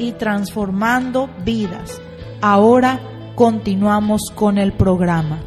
y 0.00 0.12
transformando 0.12 1.28
vidas. 1.44 2.00
Ahora 2.40 3.00
continuamos 3.34 4.32
con 4.34 4.56
el 4.56 4.72
programa. 4.72 5.38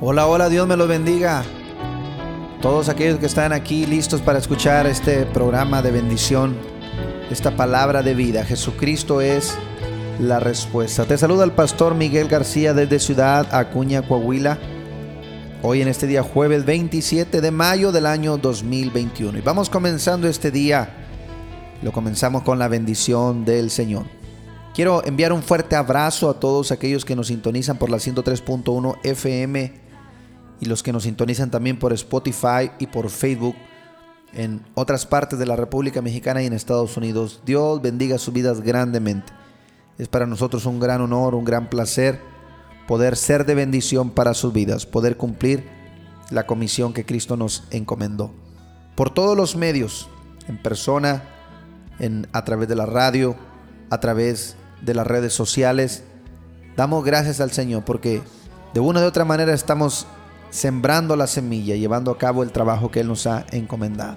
Hola, 0.00 0.26
hola, 0.26 0.48
Dios 0.48 0.66
me 0.66 0.76
lo 0.76 0.88
bendiga. 0.88 1.44
Todos 2.60 2.88
aquellos 2.88 3.20
que 3.20 3.26
están 3.26 3.52
aquí 3.52 3.86
listos 3.86 4.20
para 4.20 4.38
escuchar 4.38 4.86
este 4.86 5.24
programa 5.26 5.82
de 5.82 5.92
bendición, 5.92 6.56
esta 7.30 7.56
palabra 7.56 8.02
de 8.02 8.14
vida, 8.14 8.44
Jesucristo 8.44 9.20
es 9.20 9.56
la 10.20 10.40
respuesta. 10.40 11.04
Te 11.04 11.16
saluda 11.16 11.44
el 11.44 11.52
pastor 11.52 11.94
Miguel 11.94 12.28
García 12.28 12.74
desde 12.74 12.98
Ciudad 12.98 13.54
Acuña, 13.54 14.02
Coahuila. 14.02 14.58
Hoy 15.62 15.80
en 15.80 15.86
este 15.86 16.08
día 16.08 16.24
jueves 16.24 16.64
27 16.64 17.40
de 17.40 17.50
mayo 17.52 17.92
del 17.92 18.06
año 18.06 18.36
2021. 18.36 19.38
Y 19.38 19.40
vamos 19.42 19.70
comenzando 19.70 20.26
este 20.26 20.50
día. 20.50 21.01
Lo 21.82 21.92
comenzamos 21.92 22.42
con 22.42 22.58
la 22.58 22.68
bendición 22.68 23.44
del 23.44 23.70
Señor. 23.70 24.04
Quiero 24.74 25.04
enviar 25.04 25.32
un 25.32 25.42
fuerte 25.42 25.76
abrazo 25.76 26.30
a 26.30 26.40
todos 26.40 26.72
aquellos 26.72 27.04
que 27.04 27.16
nos 27.16 27.26
sintonizan 27.26 27.76
por 27.76 27.90
la 27.90 27.98
103.1 27.98 28.98
FM 29.02 29.72
y 30.60 30.66
los 30.66 30.82
que 30.82 30.92
nos 30.92 31.02
sintonizan 31.02 31.50
también 31.50 31.78
por 31.78 31.92
Spotify 31.92 32.70
y 32.78 32.86
por 32.86 33.10
Facebook 33.10 33.56
en 34.32 34.64
otras 34.74 35.04
partes 35.04 35.38
de 35.38 35.46
la 35.46 35.56
República 35.56 36.00
Mexicana 36.00 36.42
y 36.42 36.46
en 36.46 36.52
Estados 36.52 36.96
Unidos. 36.96 37.42
Dios 37.44 37.82
bendiga 37.82 38.16
sus 38.16 38.32
vidas 38.32 38.60
grandemente. 38.60 39.32
Es 39.98 40.08
para 40.08 40.26
nosotros 40.26 40.64
un 40.64 40.80
gran 40.80 41.00
honor, 41.00 41.34
un 41.34 41.44
gran 41.44 41.68
placer 41.68 42.20
poder 42.86 43.16
ser 43.16 43.46
de 43.46 43.54
bendición 43.54 44.10
para 44.10 44.34
sus 44.34 44.52
vidas, 44.52 44.86
poder 44.86 45.16
cumplir 45.16 45.64
la 46.30 46.46
comisión 46.46 46.92
que 46.92 47.04
Cristo 47.04 47.36
nos 47.36 47.64
encomendó. 47.70 48.32
Por 48.96 49.10
todos 49.10 49.36
los 49.36 49.56
medios, 49.56 50.08
en 50.48 50.60
persona, 50.60 51.22
a 52.32 52.44
través 52.44 52.68
de 52.68 52.76
la 52.76 52.86
radio, 52.86 53.36
a 53.90 54.00
través 54.00 54.56
de 54.80 54.94
las 54.94 55.06
redes 55.06 55.32
sociales, 55.32 56.02
damos 56.76 57.04
gracias 57.04 57.40
al 57.40 57.52
Señor 57.52 57.84
porque 57.84 58.22
de 58.74 58.80
una 58.80 59.00
u 59.00 59.04
otra 59.04 59.24
manera 59.24 59.52
estamos 59.52 60.06
sembrando 60.50 61.16
la 61.16 61.26
semilla, 61.26 61.76
llevando 61.76 62.10
a 62.10 62.18
cabo 62.18 62.42
el 62.42 62.52
trabajo 62.52 62.90
que 62.90 63.00
Él 63.00 63.08
nos 63.08 63.26
ha 63.26 63.46
encomendado. 63.52 64.16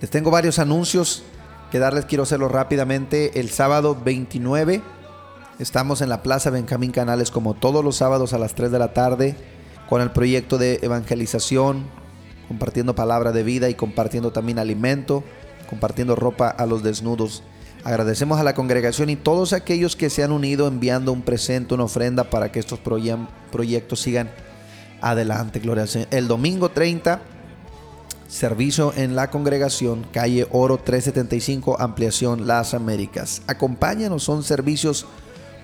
Les 0.00 0.10
tengo 0.10 0.30
varios 0.30 0.58
anuncios 0.58 1.22
que 1.70 1.78
darles, 1.78 2.04
quiero 2.04 2.24
hacerlo 2.24 2.48
rápidamente. 2.48 3.38
El 3.40 3.50
sábado 3.50 3.96
29 4.04 4.82
estamos 5.58 6.02
en 6.02 6.08
la 6.08 6.22
Plaza 6.22 6.50
Benjamín 6.50 6.90
Canales 6.90 7.30
como 7.30 7.54
todos 7.54 7.84
los 7.84 7.96
sábados 7.96 8.32
a 8.32 8.38
las 8.38 8.54
3 8.54 8.70
de 8.70 8.78
la 8.78 8.92
tarde 8.92 9.36
con 9.88 10.00
el 10.00 10.10
proyecto 10.10 10.58
de 10.58 10.80
evangelización, 10.82 11.84
compartiendo 12.48 12.94
palabra 12.94 13.32
de 13.32 13.42
vida 13.42 13.68
y 13.68 13.74
compartiendo 13.74 14.32
también 14.32 14.58
alimento, 14.58 15.22
compartiendo 15.72 16.14
ropa 16.16 16.48
a 16.48 16.66
los 16.66 16.82
desnudos. 16.82 17.42
Agradecemos 17.82 18.38
a 18.38 18.44
la 18.44 18.54
congregación 18.54 19.08
y 19.08 19.16
todos 19.16 19.54
aquellos 19.54 19.96
que 19.96 20.10
se 20.10 20.22
han 20.22 20.30
unido 20.30 20.68
enviando 20.68 21.14
un 21.14 21.22
presente, 21.22 21.72
una 21.72 21.84
ofrenda 21.84 22.24
para 22.24 22.52
que 22.52 22.58
estos 22.58 22.78
proyectos 22.78 23.98
sigan 23.98 24.30
adelante. 25.00 25.60
Gloria 25.60 25.84
al 25.84 25.88
Señor. 25.88 26.08
El 26.10 26.28
domingo 26.28 26.68
30, 26.68 27.22
servicio 28.28 28.92
en 28.94 29.16
la 29.16 29.30
congregación, 29.30 30.06
calle 30.12 30.46
Oro 30.50 30.76
375, 30.76 31.80
ampliación 31.80 32.46
Las 32.46 32.74
Américas. 32.74 33.40
Acompáñanos, 33.46 34.22
son 34.22 34.42
servicios 34.42 35.06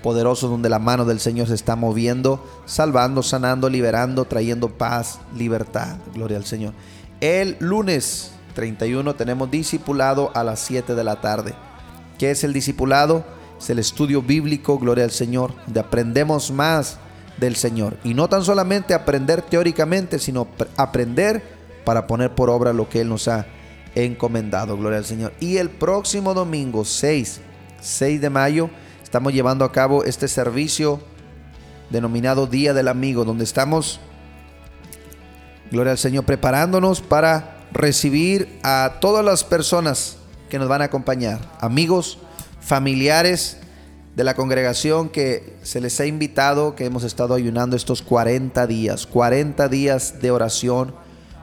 poderosos 0.03 0.49
donde 0.49 0.71
la 0.71 0.79
mano 0.79 1.05
del 1.05 1.21
Señor 1.21 1.49
se 1.49 1.55
está 1.55 1.77
moviendo, 1.77 2.43
salvando, 2.65 3.23
sanando, 3.23 3.69
liberando, 3.69 4.25
trayendo 4.25 4.71
paz, 4.71 5.19
libertad. 5.37 5.99
Gloria 6.15 6.39
al 6.39 6.47
Señor. 6.47 6.73
El 7.21 7.59
lunes 7.61 8.33
31 8.59 9.15
tenemos 9.15 9.49
discipulado 9.53 10.33
a 10.35 10.43
las 10.43 10.59
7 10.59 10.97
de 10.97 11.05
la 11.05 11.21
tarde. 11.21 11.55
¿Qué 12.19 12.33
es 12.33 12.43
el 12.43 12.53
discipulado? 12.53 13.25
Es 13.57 13.71
el 13.71 13.79
estudio 13.79 14.21
bíblico, 14.21 14.81
gloria 14.81 15.05
al 15.05 15.13
Señor, 15.13 15.55
donde 15.67 15.79
aprendemos 15.79 16.51
más 16.51 16.99
del 17.37 17.55
Señor. 17.55 17.99
Y 18.03 18.15
no 18.15 18.29
tan 18.29 18.43
solamente 18.43 18.95
aprender 18.95 19.43
teóricamente, 19.43 20.19
sino 20.19 20.49
aprender 20.77 21.41
para 21.85 22.09
poner 22.09 22.35
por 22.35 22.51
obra 22.51 22.73
lo 22.73 22.89
que 22.89 23.01
Él 23.01 23.09
nos 23.09 23.29
ha 23.29 23.47
encomendado, 23.95 24.77
gloria 24.77 24.99
al 24.99 25.05
Señor. 25.05 25.35
Y 25.39 25.59
el 25.59 25.71
próximo 25.71 26.35
domingo 26.35 26.85
6, 26.85 27.41
6 27.81 28.21
de 28.21 28.29
mayo, 28.29 28.71
estamos 29.05 29.33
llevando 29.33 29.65
a 29.65 29.71
cabo 29.71 30.03
este 30.03 30.27
servicio 30.27 31.01
denominado 31.91 32.49
Día 32.49 32.75
del 32.75 32.89
Amigo, 32.89 33.25
donde 33.25 33.45
estamos, 33.45 34.01
gloria 35.71 35.93
al 35.93 35.99
Señor, 35.99 36.25
preparándonos 36.25 37.01
para 37.01 37.58
recibir 37.73 38.59
a 38.63 38.97
todas 39.01 39.25
las 39.25 39.45
personas 39.45 40.17
que 40.49 40.59
nos 40.59 40.69
van 40.69 40.83
a 40.83 40.87
acompañar, 40.87 41.41
amigos, 41.61 42.19
familiares 42.61 43.59
de 44.17 44.25
la 44.25 44.35
congregación 44.35 45.09
que 45.11 45.57
se 45.63 45.81
les 45.81 46.01
ha 46.01 46.07
invitado, 46.07 46.75
que 46.75 46.85
hemos 46.85 47.05
estado 47.05 47.35
ayunando 47.35 47.77
estos 47.77 48.03
40 48.03 48.67
días, 48.67 49.07
40 49.07 49.69
días 49.69 50.21
de 50.21 50.31
oración, 50.31 50.93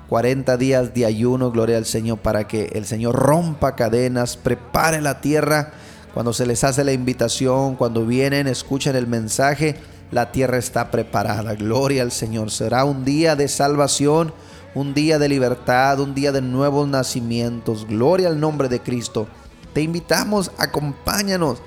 40 0.10 0.58
días 0.58 0.94
de 0.94 1.06
ayuno, 1.06 1.52
gloria 1.52 1.78
al 1.78 1.86
Señor, 1.86 2.20
para 2.20 2.48
que 2.48 2.66
el 2.74 2.86
Señor 2.86 3.16
rompa 3.16 3.76
cadenas, 3.76 4.38
prepare 4.38 5.02
la 5.02 5.22
tierra. 5.22 5.72
Cuando 6.14 6.34
se 6.34 6.46
les 6.46 6.64
hace 6.64 6.84
la 6.84 6.92
invitación, 6.92 7.76
cuando 7.76 8.06
vienen, 8.06 8.48
escuchan 8.48 8.96
el 8.96 9.08
mensaje, 9.08 9.76
la 10.12 10.32
tierra 10.32 10.58
está 10.58 10.92
preparada. 10.92 11.56
Gloria 11.56 12.04
al 12.04 12.12
Señor. 12.12 12.52
Será 12.52 12.86
un 12.86 13.04
día 13.04 13.36
de 13.36 13.48
salvación 13.48 14.34
un 14.76 14.94
día 14.94 15.18
de 15.18 15.30
libertad, 15.30 16.00
un 16.02 16.14
día 16.14 16.32
de 16.32 16.42
nuevos 16.42 16.88
nacimientos. 16.88 17.88
Gloria 17.88 18.28
al 18.28 18.40
nombre 18.40 18.70
de 18.70 18.82
Cristo. 18.82 19.28
Te 19.74 19.82
invitamos, 19.82 20.52
acompáñanos. 20.58 21.60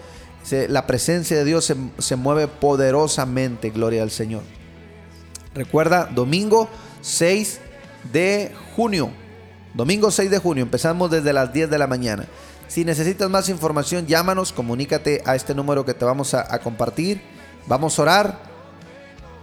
La 0.69 0.87
presencia 0.87 1.37
de 1.37 1.45
Dios 1.45 1.75
se, 1.99 2.17
mueve 2.17 2.47
poderosamente, 2.47 3.71
gloria 3.71 4.03
al 4.03 4.11
Señor. 4.11 4.43
Recuerda, 5.55 6.07
domingo 6.07 6.69
6 7.01 7.61
de 8.13 8.55
junio. 8.77 9.11
Domingo 9.75 10.11
6 10.11 10.31
de 10.31 10.39
junio, 10.39 10.63
empezamos 10.63 11.11
desde 11.11 11.33
las 11.33 11.53
10 11.53 11.71
de 11.71 11.79
la 11.79 11.87
mañana. 11.87 12.27
Si 12.67 12.85
necesitas 12.85 13.29
más 13.31 13.49
información, 13.49 14.07
llámanos, 14.07 14.53
comunícate 14.53 15.23
a 15.25 15.35
este 15.35 15.55
número 15.55 15.85
que 15.85 15.95
te 15.95 16.05
vamos 16.05 16.35
a 16.35 16.59
compartir. 16.61 17.21
Vamos 17.67 17.99
a 17.99 18.03
orar 18.03 18.39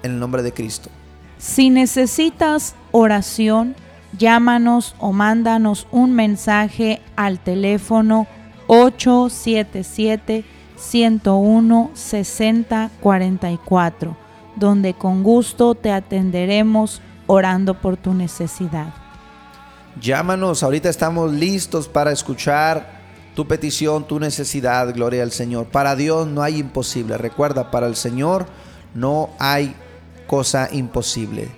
en 0.03 0.11
el 0.11 0.19
nombre 0.19 0.43
de 0.43 0.53
Cristo. 0.53 0.89
Si 1.37 1.69
necesitas 1.69 2.75
oración, 2.91 3.75
llámanos 4.17 4.95
o 4.99 5.11
mándanos 5.11 5.87
un 5.91 6.13
mensaje 6.13 7.01
al 7.15 7.39
teléfono 7.39 8.27
877 8.67 10.45
101 10.77 11.91
6044, 11.93 14.17
donde 14.55 14.93
con 14.93 15.23
gusto 15.23 15.75
te 15.75 15.91
atenderemos 15.91 17.01
orando 17.27 17.81
por 17.81 17.97
tu 17.97 18.13
necesidad. 18.13 18.93
Llámanos, 19.99 20.63
ahorita 20.63 20.89
estamos 20.89 21.31
listos 21.31 21.87
para 21.87 22.11
escuchar 22.11 22.95
tu 23.33 23.47
petición, 23.47 24.05
tu 24.05 24.19
necesidad, 24.19 24.93
gloria 24.93 25.23
al 25.23 25.31
Señor. 25.31 25.67
Para 25.67 25.95
Dios 25.95 26.27
no 26.27 26.41
hay 26.41 26.57
imposible. 26.57 27.17
Recuerda, 27.17 27.71
para 27.71 27.87
el 27.87 27.95
Señor 27.95 28.45
no 28.93 29.29
hay 29.39 29.73
cosa 30.27 30.69
imposible. 30.71 31.49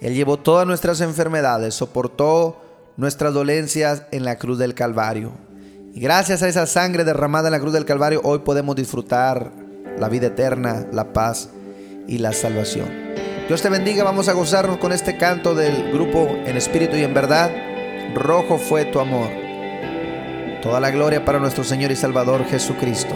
Él 0.00 0.14
llevó 0.14 0.38
todas 0.38 0.66
nuestras 0.66 1.00
enfermedades, 1.00 1.74
soportó 1.74 2.60
nuestras 2.96 3.32
dolencias 3.32 4.02
en 4.10 4.24
la 4.24 4.36
cruz 4.36 4.58
del 4.58 4.74
Calvario. 4.74 5.32
Y 5.94 6.00
gracias 6.00 6.42
a 6.42 6.48
esa 6.48 6.66
sangre 6.66 7.04
derramada 7.04 7.48
en 7.48 7.52
la 7.52 7.60
cruz 7.60 7.72
del 7.72 7.84
Calvario, 7.84 8.20
hoy 8.24 8.40
podemos 8.40 8.76
disfrutar 8.76 9.52
la 9.98 10.08
vida 10.08 10.26
eterna, 10.28 10.86
la 10.92 11.12
paz 11.12 11.50
y 12.08 12.18
la 12.18 12.32
salvación. 12.32 12.88
Dios 13.46 13.62
te 13.62 13.68
bendiga, 13.68 14.04
vamos 14.04 14.28
a 14.28 14.32
gozarnos 14.32 14.78
con 14.78 14.92
este 14.92 15.16
canto 15.16 15.54
del 15.54 15.92
grupo 15.92 16.28
en 16.44 16.56
espíritu 16.56 16.96
y 16.96 17.02
en 17.02 17.14
verdad. 17.14 17.50
Rojo 18.14 18.58
fue 18.58 18.86
tu 18.86 19.00
amor. 19.00 19.28
Toda 20.62 20.80
la 20.80 20.90
gloria 20.90 21.24
para 21.24 21.38
nuestro 21.38 21.62
Señor 21.62 21.92
y 21.92 21.96
Salvador 21.96 22.44
Jesucristo. 22.46 23.14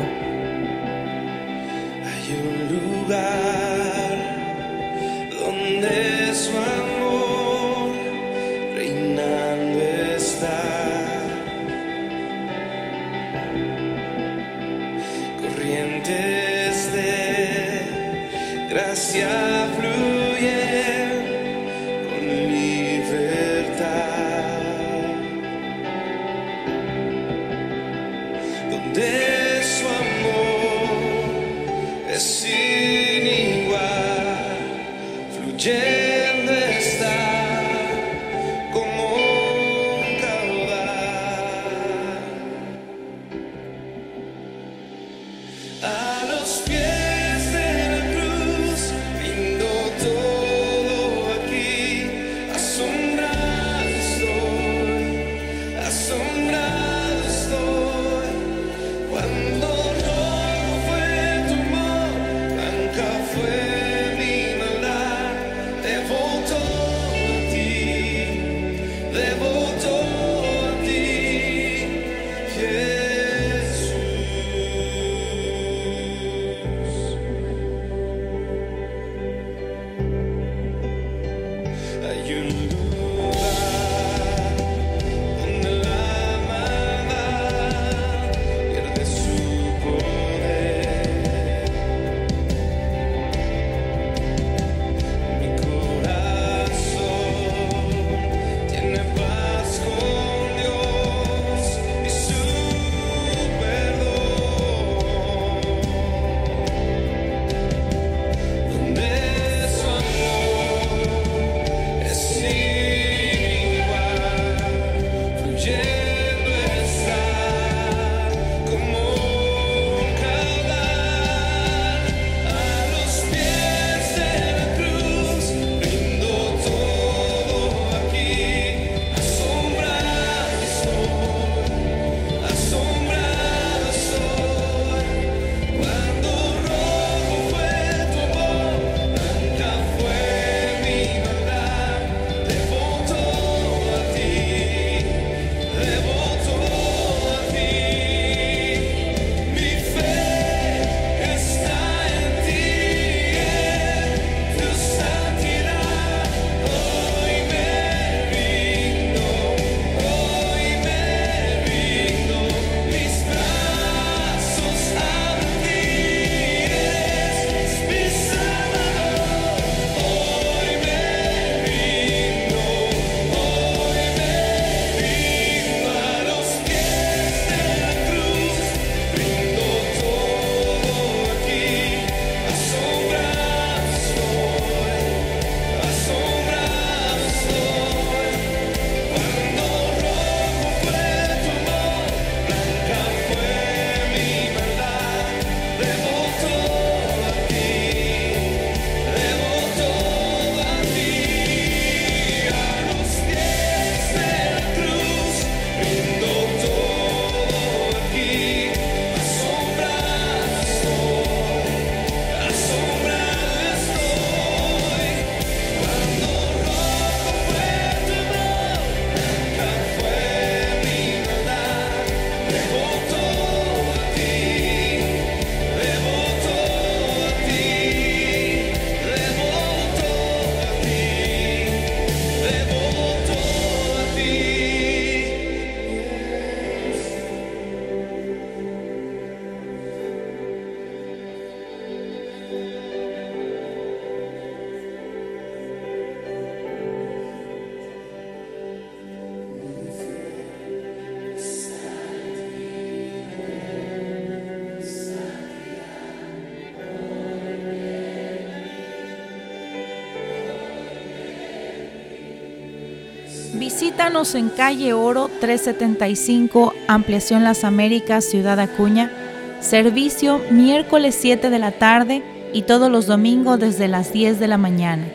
Visítanos 264.09 264.35
en 264.37 264.49
calle 264.49 264.95
Oro 264.95 265.29
375, 265.39 266.73
Ampliación 266.89 267.45
Las 267.45 267.63
Américas, 267.63 268.25
Ciudad 268.25 268.59
Acuña. 268.59 269.13
Servicio 269.61 270.41
miércoles 270.51 271.15
7 271.21 271.51
de 271.51 271.59
la 271.59 271.73
tarde 271.73 272.23
y 272.55 272.63
todos 272.63 272.91
los 272.91 273.05
domingos 273.05 273.61
desde 273.61 273.87
las 273.87 274.11
10 274.11 274.41
de 274.41 274.49
la 274.49 274.57
mañana. 274.57 275.13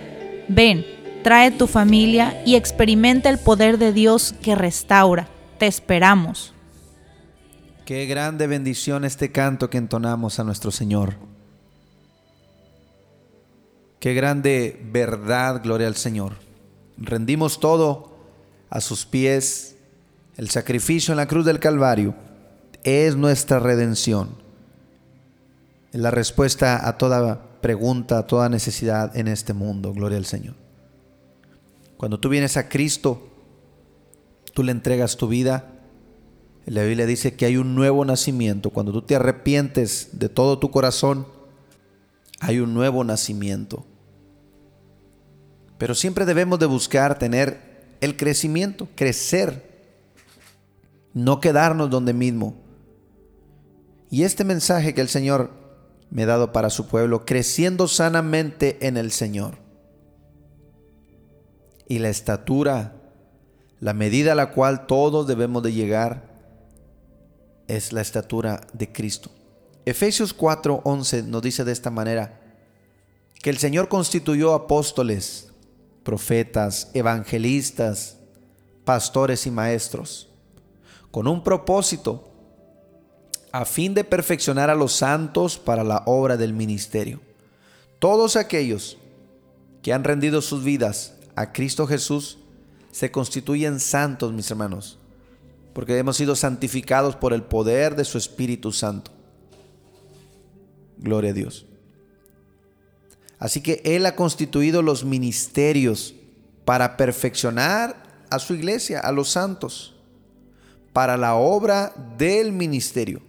Ven, 0.47 0.85
trae 1.23 1.50
tu 1.50 1.65
familia 1.65 2.39
y 2.45 2.53
experimenta 2.53 3.31
el 3.31 3.39
poder 3.39 3.79
de 3.79 3.93
Dios 3.93 4.35
que 4.43 4.53
restaura. 4.53 5.27
Te 5.57 5.65
esperamos. 5.65 6.53
Qué 7.85 8.05
grande 8.05 8.45
bendición 8.45 9.05
este 9.05 9.31
canto 9.31 9.71
que 9.71 9.79
entonamos 9.79 10.39
a 10.39 10.43
nuestro 10.43 10.69
Señor. 10.69 11.15
Qué 14.00 14.13
grande 14.13 14.79
verdad, 14.91 15.63
gloria 15.63 15.88
al 15.88 15.95
Señor. 15.95 16.33
Rendimos 17.00 17.59
todo 17.59 18.12
a 18.74 18.82
sus 18.82 19.06
pies. 19.06 19.75
El 20.36 20.50
sacrificio 20.50 21.12
en 21.13 21.18
la 21.18 21.27
cruz 21.27 21.46
del 21.46 21.60
Calvario 21.60 22.15
es 22.84 23.15
nuestra 23.15 23.60
redención. 23.60 24.30
Es 25.92 26.00
la 26.00 26.10
respuesta 26.10 26.88
a 26.88 26.98
toda 26.98 27.60
pregunta, 27.62 28.18
a 28.18 28.25
toda 28.25 28.50
necesidad 28.50 29.15
en 29.15 29.27
este 29.27 29.53
mundo. 29.53 29.94
Gloria 29.94 30.18
al 30.18 30.25
Señor. 30.25 30.56
Cuando 31.98 32.20
tú 32.20 32.30
vienes 32.30 32.58
a 32.58 32.68
Cristo, 32.68 33.30
tú 34.56 34.63
le 34.63 34.72
entregas 34.72 35.18
tu 35.18 35.27
vida. 35.27 35.70
La 36.65 36.82
Biblia 36.82 37.06
dice 37.06 37.36
que 37.36 37.46
hay 37.46 37.58
un 37.58 37.75
nuevo 37.75 38.03
nacimiento. 38.06 38.72
Cuando 38.72 38.92
tú 38.92 39.03
te 39.03 39.15
arrepientes 39.15 40.10
de 40.13 40.30
todo 40.30 40.58
tu 40.58 40.72
corazón, 40.72 41.27
hay 42.39 42.60
un 42.60 42.74
nuevo 42.74 43.03
nacimiento. 43.03 43.86
Pero 45.77 45.94
siempre 45.94 46.25
debemos 46.25 46.58
de 46.58 46.65
buscar 46.65 47.20
tener 47.20 47.73
el 48.03 48.17
crecimiento, 48.17 48.89
crecer, 48.95 49.63
no 51.13 51.39
quedarnos 51.39 51.89
donde 51.89 52.12
mismo. 52.12 52.57
Y 54.10 54.24
este 54.24 54.43
mensaje 54.43 54.93
que 54.93 55.00
el 55.00 55.07
Señor 55.07 55.51
me 56.10 56.24
ha 56.24 56.25
dado 56.25 56.51
para 56.51 56.69
su 56.69 56.88
pueblo, 56.88 57.25
creciendo 57.25 57.88
sanamente 57.88 58.86
en 58.86 58.98
el 58.98 59.13
Señor. 59.13 59.57
Y 61.88 62.00
la 62.00 62.10
estatura, 62.10 62.98
la 63.79 63.93
medida 63.93 64.33
a 64.33 64.36
la 64.36 64.51
cual 64.51 64.86
todos 64.86 65.25
debemos 65.25 65.63
de 65.63 65.72
llegar, 65.72 66.29
es 67.69 67.93
la 67.93 68.01
estatura 68.01 68.67
de 68.74 68.91
Cristo. 68.91 69.31
Efesios 69.86 70.36
4:11 70.36 71.24
nos 71.24 71.41
dice 71.41 71.63
de 71.63 71.72
esta 71.72 71.89
manera, 71.89 72.41
que 73.41 73.50
el 73.50 73.60
Señor 73.60 73.88
constituyó 73.88 74.53
apóstoles, 74.53 75.52
profetas, 76.03 76.91
evangelistas, 76.93 78.17
pastores 78.83 79.48
y 79.48 79.51
maestros, 79.51 80.29
con 81.12 81.27
un 81.27 81.43
propósito, 81.43 82.29
a 83.51 83.65
fin 83.65 83.93
de 83.93 84.03
perfeccionar 84.03 84.69
a 84.69 84.75
los 84.75 84.93
santos 84.93 85.57
para 85.57 85.83
la 85.83 86.03
obra 86.05 86.38
del 86.38 86.53
ministerio. 86.53 87.22
Todos 88.00 88.36
aquellos 88.36 88.98
que 89.81 89.93
han 89.93 90.03
rendido 90.03 90.41
sus 90.41 90.63
vidas 90.63 91.13
a 91.36 91.53
Cristo 91.53 91.88
Jesús 91.88 92.39
se 92.91 93.12
constituyen 93.12 93.79
santos, 93.79 94.33
mis 94.33 94.50
hermanos, 94.50 94.98
porque 95.74 95.98
hemos 95.98 96.17
sido 96.17 96.36
santificados 96.36 97.15
por 97.15 97.33
el 97.33 97.43
poder 97.43 97.95
de 97.95 98.05
su 98.05 98.17
Espíritu 98.17 98.72
Santo. 98.72 99.12
Gloria 100.98 101.31
a 101.31 101.33
Dios. 101.33 101.65
Así 103.43 103.59
que 103.59 103.81
Él 103.83 104.05
ha 104.05 104.15
constituido 104.15 104.81
los 104.81 105.03
ministerios 105.03 106.15
para 106.63 106.95
perfeccionar 106.95 108.23
a 108.29 108.39
su 108.39 108.53
iglesia, 108.53 109.01
a 109.01 109.12
los 109.12 109.31
santos, 109.31 109.95
para 110.93 111.17
la 111.17 111.35
obra 111.35 111.93
del 112.17 112.53
ministerio. 112.53 113.21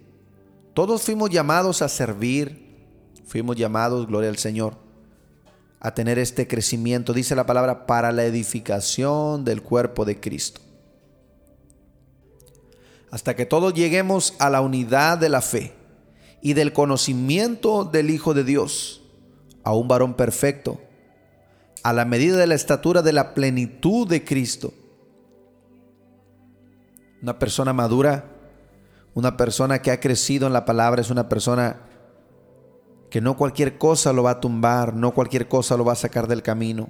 Todos 0.73 1.01
fuimos 1.01 1.31
llamados 1.31 1.81
a 1.81 1.89
servir, 1.89 2.77
fuimos 3.25 3.57
llamados, 3.57 4.07
gloria 4.07 4.29
al 4.29 4.37
Señor, 4.37 4.77
a 5.81 5.93
tener 5.93 6.17
este 6.17 6.47
crecimiento, 6.47 7.11
dice 7.11 7.35
la 7.35 7.45
palabra, 7.45 7.85
para 7.85 8.13
la 8.13 8.23
edificación 8.23 9.43
del 9.43 9.61
cuerpo 9.61 10.05
de 10.05 10.17
Cristo. 10.21 10.61
Hasta 13.11 13.35
que 13.35 13.45
todos 13.45 13.73
lleguemos 13.73 14.33
a 14.39 14.49
la 14.49 14.61
unidad 14.61 15.17
de 15.17 15.27
la 15.27 15.41
fe 15.41 15.73
y 16.41 16.53
del 16.53 16.71
conocimiento 16.71 17.83
del 17.83 18.09
Hijo 18.09 18.33
de 18.33 18.45
Dios 18.45 19.01
a 19.65 19.73
un 19.73 19.87
varón 19.89 20.13
perfecto, 20.13 20.79
a 21.83 21.91
la 21.91 22.05
medida 22.05 22.37
de 22.37 22.47
la 22.47 22.55
estatura 22.55 23.01
de 23.01 23.11
la 23.11 23.33
plenitud 23.33 24.07
de 24.07 24.23
Cristo. 24.23 24.73
Una 27.21 27.37
persona 27.39 27.73
madura, 27.73 28.25
una 29.15 29.35
persona 29.35 29.81
que 29.81 29.91
ha 29.91 29.99
crecido 29.99 30.45
en 30.45 30.53
la 30.53 30.65
palabra, 30.65 31.01
es 31.01 31.09
una 31.09 31.27
persona 31.27 31.81
que 33.09 33.21
no 33.21 33.35
cualquier 33.35 33.77
cosa 33.79 34.13
lo 34.13 34.23
va 34.23 34.31
a 34.31 34.39
tumbar, 34.39 34.93
no 34.93 35.13
cualquier 35.13 35.47
cosa 35.47 35.75
lo 35.75 35.83
va 35.83 35.93
a 35.93 35.97
sacar 35.97 36.27
del 36.27 36.43
camino. 36.43 36.89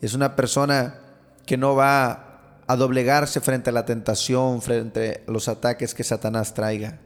Es 0.00 0.14
una 0.14 0.36
persona 0.36 1.00
que 1.46 1.56
no 1.56 1.74
va 1.74 2.62
a 2.66 2.76
doblegarse 2.76 3.40
frente 3.40 3.70
a 3.70 3.72
la 3.72 3.84
tentación, 3.84 4.62
frente 4.62 5.24
a 5.26 5.30
los 5.32 5.48
ataques 5.48 5.94
que 5.94 6.04
Satanás 6.04 6.54
traiga. 6.54 7.00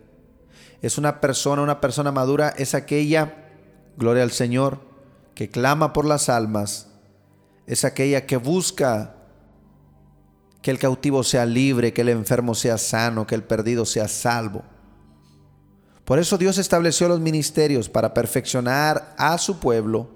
Es 0.83 0.99
una 0.99 1.21
persona, 1.21 1.62
una 1.62 1.81
persona 1.81 2.12
madura, 2.12 2.50
es 2.59 2.75
aquella 2.75 3.50
Gloria 4.00 4.23
al 4.23 4.30
Señor, 4.30 4.80
que 5.35 5.50
clama 5.50 5.92
por 5.92 6.07
las 6.07 6.30
almas, 6.30 6.88
es 7.66 7.85
aquella 7.85 8.25
que 8.25 8.38
busca 8.38 9.14
que 10.62 10.71
el 10.71 10.78
cautivo 10.78 11.23
sea 11.23 11.45
libre, 11.45 11.92
que 11.92 12.00
el 12.00 12.09
enfermo 12.09 12.54
sea 12.54 12.78
sano, 12.78 13.26
que 13.26 13.35
el 13.35 13.45
perdido 13.45 13.85
sea 13.85 14.09
salvo. 14.09 14.62
Por 16.07 16.19
eso 16.19 16.38
Dios 16.38 16.57
estableció 16.57 17.09
los 17.09 17.21
ministerios 17.21 17.90
para 17.90 18.14
perfeccionar 18.14 19.14
a 19.19 19.37
su 19.37 19.61
pueblo, 19.61 20.09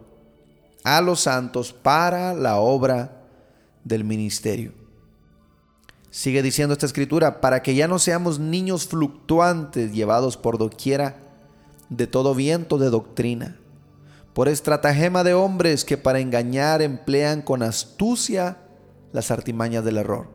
a 0.82 1.02
los 1.02 1.20
santos, 1.20 1.74
para 1.74 2.32
la 2.32 2.56
obra 2.56 3.22
del 3.84 4.02
ministerio. 4.02 4.72
Sigue 6.10 6.42
diciendo 6.42 6.72
esta 6.72 6.86
escritura, 6.86 7.42
para 7.42 7.62
que 7.62 7.74
ya 7.74 7.86
no 7.86 7.98
seamos 7.98 8.38
niños 8.38 8.86
fluctuantes 8.86 9.92
llevados 9.92 10.38
por 10.38 10.56
doquiera 10.56 11.18
de 11.90 12.06
todo 12.06 12.34
viento 12.34 12.78
de 12.78 12.88
doctrina 12.88 13.58
por 14.34 14.48
estratagema 14.48 15.22
de 15.22 15.32
hombres 15.32 15.84
que 15.84 15.96
para 15.96 16.18
engañar 16.18 16.82
emplean 16.82 17.40
con 17.40 17.62
astucia 17.62 18.58
las 19.12 19.30
artimañas 19.30 19.84
del 19.84 19.96
error, 19.96 20.28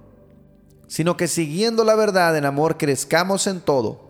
sino 0.87 1.17
que 1.17 1.27
siguiendo 1.27 1.83
la 1.83 1.95
verdad 1.95 2.37
en 2.37 2.45
amor 2.45 2.77
crezcamos 2.77 3.45
en 3.45 3.59
todo, 3.59 4.09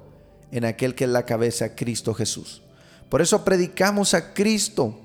en 0.51 0.63
aquel 0.63 0.93
que 0.93 1.05
es 1.05 1.09
la 1.09 1.25
cabeza, 1.25 1.75
Cristo 1.75 2.13
Jesús. 2.13 2.61
Por 3.09 3.21
eso 3.21 3.43
predicamos 3.43 4.13
a 4.13 4.33
Cristo. 4.35 4.95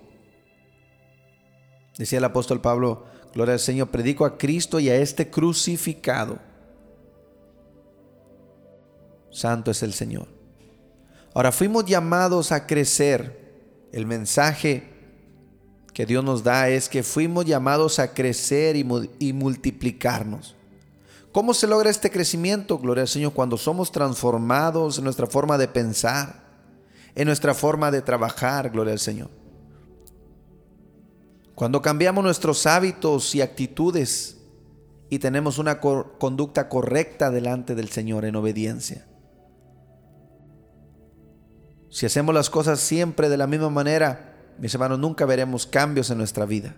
Decía 1.96 2.18
el 2.18 2.24
apóstol 2.24 2.60
Pablo, 2.60 3.06
gloria 3.32 3.54
al 3.54 3.60
Señor, 3.60 3.88
predico 3.90 4.26
a 4.26 4.36
Cristo 4.36 4.78
y 4.80 4.90
a 4.90 4.96
este 4.96 5.30
crucificado. 5.30 6.38
Santo 9.30 9.70
es 9.70 9.82
el 9.82 9.94
Señor. 9.94 10.28
Ahora 11.32 11.52
fuimos 11.52 11.86
llamados 11.86 12.52
a 12.52 12.66
crecer 12.66 13.43
el 13.94 14.06
mensaje 14.06 14.82
que 15.92 16.04
Dios 16.04 16.24
nos 16.24 16.42
da 16.42 16.68
es 16.68 16.88
que 16.88 17.04
fuimos 17.04 17.44
llamados 17.44 18.00
a 18.00 18.12
crecer 18.12 18.74
y, 18.74 19.32
multiplicarnos. 19.32 20.56
¿Cómo 21.30 21.54
se 21.54 21.68
logra 21.68 21.90
este 21.90 22.10
crecimiento, 22.10 22.78
gloria 22.78 23.02
al 23.02 23.08
Señor, 23.08 23.32
cuando 23.32 23.56
somos 23.56 23.92
transformados 23.92 24.98
en 24.98 25.04
nuestra 25.04 25.28
forma 25.28 25.56
de 25.58 25.68
pensar, 25.68 26.42
en 27.14 27.26
nuestra 27.26 27.54
forma 27.54 27.92
de 27.92 28.02
trabajar, 28.02 28.70
gloria 28.70 28.94
al 28.94 28.98
Señor? 28.98 29.30
Cuando 31.54 31.80
cambiamos 31.80 32.24
nuestros 32.24 32.66
hábitos 32.66 33.32
y 33.36 33.42
actitudes 33.42 34.38
y 35.08 35.20
tenemos 35.20 35.58
una 35.58 35.78
conducta 35.78 36.68
correcta 36.68 37.30
delante 37.30 37.76
del 37.76 37.90
Señor 37.90 38.24
en 38.24 38.34
obediencia. 38.34 39.06
Si 41.94 42.06
hacemos 42.06 42.34
las 42.34 42.50
cosas 42.50 42.80
siempre 42.80 43.28
de 43.28 43.36
la 43.36 43.46
misma 43.46 43.70
manera, 43.70 44.34
mis 44.58 44.74
hermanos, 44.74 44.98
nunca 44.98 45.26
veremos 45.26 45.64
cambios 45.64 46.10
en 46.10 46.18
nuestra 46.18 46.44
vida. 46.44 46.74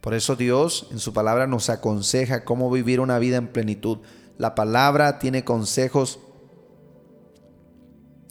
Por 0.00 0.14
eso 0.14 0.36
Dios 0.36 0.86
en 0.90 0.98
su 0.98 1.12
palabra 1.12 1.46
nos 1.46 1.68
aconseja 1.68 2.46
cómo 2.46 2.70
vivir 2.70 2.98
una 2.98 3.18
vida 3.18 3.36
en 3.36 3.48
plenitud. 3.48 3.98
La 4.38 4.54
palabra 4.54 5.18
tiene 5.18 5.44
consejos 5.44 6.18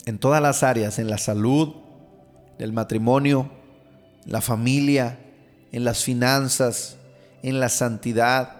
en 0.06 0.18
todas 0.18 0.42
las 0.42 0.64
áreas, 0.64 0.98
en 0.98 1.08
la 1.08 1.18
salud, 1.18 1.72
el 2.58 2.72
matrimonio, 2.72 3.48
la 4.24 4.40
familia, 4.40 5.20
en 5.70 5.84
las 5.84 6.02
finanzas, 6.02 6.96
en 7.44 7.60
la 7.60 7.68
santidad, 7.68 8.56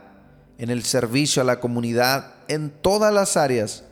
en 0.59 0.71
el 0.71 0.85
servicio 0.85 1.43
a 1.43 1.45
la 1.45 1.59
comunidad, 1.59 2.35
en 2.47 2.71
todas 2.71 3.13
las 3.13 3.37
áreas 3.37 3.83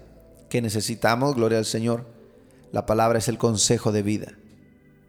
que 0.49 0.63
necesitamos, 0.63 1.35
gloria 1.35 1.59
al 1.59 1.65
Señor 1.65 2.15
la 2.73 2.87
palabra 2.87 3.19
es 3.19 3.29
el 3.29 3.39
consejo 3.39 3.93
de 3.93 4.03
vida. 4.03 4.33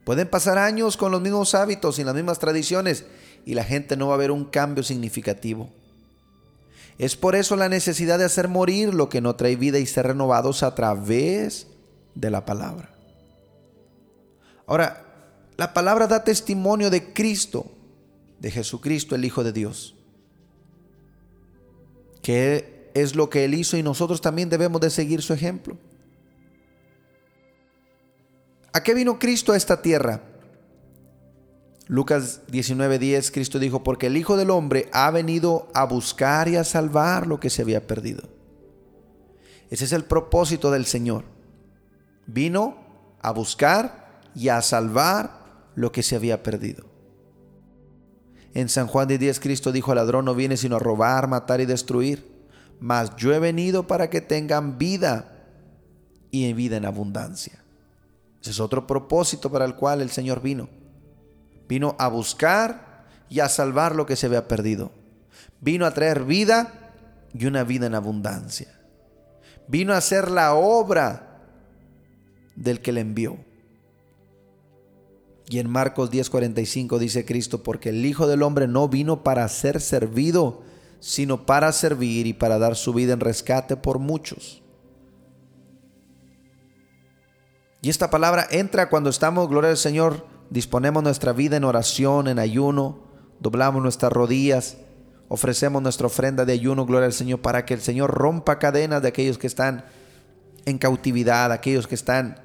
Pueden 0.03 0.29
pasar 0.29 0.57
años 0.57 0.95
con 0.95 1.11
los 1.11 1.21
mismos 1.21 1.53
hábitos 1.53 1.99
y 1.99 2.03
las 2.03 2.15
mismas 2.15 2.39
tradiciones 2.39 3.05
y 3.45 3.55
la 3.55 3.63
gente 3.63 3.97
no 3.97 4.07
va 4.07 4.13
a 4.13 4.17
ver 4.17 4.31
un 4.31 4.45
cambio 4.45 4.83
significativo. 4.83 5.69
Es 6.97 7.15
por 7.15 7.35
eso 7.35 7.55
la 7.55 7.69
necesidad 7.69 8.17
de 8.17 8.25
hacer 8.25 8.47
morir 8.47 8.93
lo 8.93 9.09
que 9.09 9.21
no 9.21 9.35
trae 9.35 9.55
vida 9.55 9.79
y 9.79 9.85
ser 9.85 10.07
renovados 10.07 10.63
a 10.63 10.73
través 10.73 11.67
de 12.15 12.31
la 12.31 12.45
palabra. 12.45 12.89
Ahora, 14.65 15.05
la 15.57 15.73
palabra 15.73 16.07
da 16.07 16.23
testimonio 16.23 16.89
de 16.89 17.13
Cristo, 17.13 17.71
de 18.39 18.51
Jesucristo, 18.51 19.15
el 19.15 19.25
Hijo 19.25 19.43
de 19.43 19.53
Dios. 19.53 19.95
Que 22.21 22.91
es 22.93 23.15
lo 23.15 23.29
que 23.29 23.45
Él 23.45 23.53
hizo 23.53 23.77
y 23.77 23.83
nosotros 23.83 24.21
también 24.21 24.49
debemos 24.49 24.81
de 24.81 24.89
seguir 24.89 25.21
su 25.21 25.33
ejemplo. 25.33 25.77
¿A 28.77 28.83
qué 28.83 28.93
vino 28.93 29.17
Cristo 29.17 29.53
a 29.53 29.57
esta 29.57 29.81
tierra? 29.81 30.21
Lucas 31.87 32.41
19:10, 32.51 33.31
Cristo 33.31 33.57
dijo, 33.57 33.83
porque 33.83 34.05
el 34.05 34.17
Hijo 34.17 34.37
del 34.37 34.51
Hombre 34.51 34.87
ha 34.93 35.09
venido 35.09 35.67
a 35.73 35.83
buscar 35.85 36.47
y 36.47 36.57
a 36.57 36.63
salvar 36.63 37.25
lo 37.25 37.39
que 37.39 37.49
se 37.49 37.63
había 37.63 37.87
perdido. 37.87 38.29
Ese 39.71 39.85
es 39.85 39.93
el 39.93 40.03
propósito 40.03 40.69
del 40.69 40.85
Señor. 40.85 41.23
Vino 42.27 42.77
a 43.19 43.31
buscar 43.31 44.21
y 44.35 44.49
a 44.49 44.61
salvar 44.61 45.71
lo 45.73 45.91
que 45.91 46.03
se 46.03 46.15
había 46.15 46.43
perdido. 46.43 46.85
En 48.53 48.69
San 48.69 48.85
Juan 48.85 49.07
de 49.07 49.17
10 49.17 49.39
Cristo 49.39 49.71
dijo 49.71 49.91
al 49.91 49.97
ladrón 49.97 50.25
no 50.25 50.35
viene 50.35 50.55
sino 50.55 50.75
a 50.75 50.79
robar, 50.79 51.27
matar 51.27 51.61
y 51.61 51.65
destruir, 51.65 52.45
mas 52.79 53.15
yo 53.15 53.33
he 53.33 53.39
venido 53.39 53.87
para 53.87 54.11
que 54.11 54.21
tengan 54.21 54.77
vida 54.77 55.47
y 56.29 56.53
vida 56.53 56.77
en 56.77 56.85
abundancia. 56.85 57.63
Ese 58.41 58.51
es 58.51 58.59
otro 58.59 58.87
propósito 58.87 59.51
para 59.51 59.65
el 59.65 59.75
cual 59.75 60.01
el 60.01 60.09
Señor 60.09 60.41
vino. 60.41 60.69
Vino 61.67 61.95
a 61.99 62.07
buscar 62.07 63.05
y 63.29 63.39
a 63.39 63.49
salvar 63.49 63.95
lo 63.95 64.05
que 64.05 64.15
se 64.15 64.27
había 64.27 64.47
perdido. 64.47 64.91
Vino 65.59 65.85
a 65.85 65.93
traer 65.93 66.23
vida 66.23 66.93
y 67.33 67.45
una 67.45 67.63
vida 67.63 67.87
en 67.87 67.95
abundancia. 67.95 68.67
Vino 69.67 69.93
a 69.93 69.97
hacer 69.97 70.31
la 70.31 70.53
obra 70.53 71.41
del 72.55 72.81
que 72.81 72.91
le 72.91 73.01
envió. 73.01 73.37
Y 75.49 75.59
en 75.59 75.69
Marcos 75.69 76.11
10:45 76.11 76.99
dice 76.99 77.25
Cristo, 77.25 77.63
porque 77.63 77.89
el 77.89 78.05
Hijo 78.05 78.27
del 78.27 78.43
Hombre 78.43 78.67
no 78.67 78.89
vino 78.89 79.23
para 79.23 79.47
ser 79.47 79.79
servido, 79.79 80.61
sino 80.99 81.45
para 81.45 81.71
servir 81.71 82.27
y 82.27 82.33
para 82.33 82.59
dar 82.59 82.75
su 82.75 82.93
vida 82.93 83.13
en 83.13 83.19
rescate 83.19 83.77
por 83.77 83.99
muchos. 83.99 84.61
Y 87.81 87.89
esta 87.89 88.09
palabra 88.09 88.47
entra 88.49 88.89
cuando 88.89 89.09
estamos, 89.09 89.47
gloria 89.49 89.69
al 89.69 89.77
Señor, 89.77 90.25
disponemos 90.49 91.03
nuestra 91.03 91.33
vida 91.33 91.57
en 91.57 91.63
oración, 91.63 92.27
en 92.27 92.39
ayuno, 92.39 92.99
doblamos 93.39 93.83
nuestras 93.83 94.11
rodillas, 94.11 94.77
ofrecemos 95.29 95.81
nuestra 95.81 96.07
ofrenda 96.07 96.45
de 96.45 96.53
ayuno, 96.53 96.85
gloria 96.85 97.05
al 97.05 97.13
Señor, 97.13 97.41
para 97.41 97.65
que 97.65 97.73
el 97.73 97.81
Señor 97.81 98.11
rompa 98.11 98.59
cadenas 98.59 99.01
de 99.01 99.09
aquellos 99.09 99.37
que 99.37 99.47
están 99.47 99.85
en 100.65 100.77
cautividad, 100.77 101.51
aquellos 101.51 101.87
que 101.87 101.95
están 101.95 102.41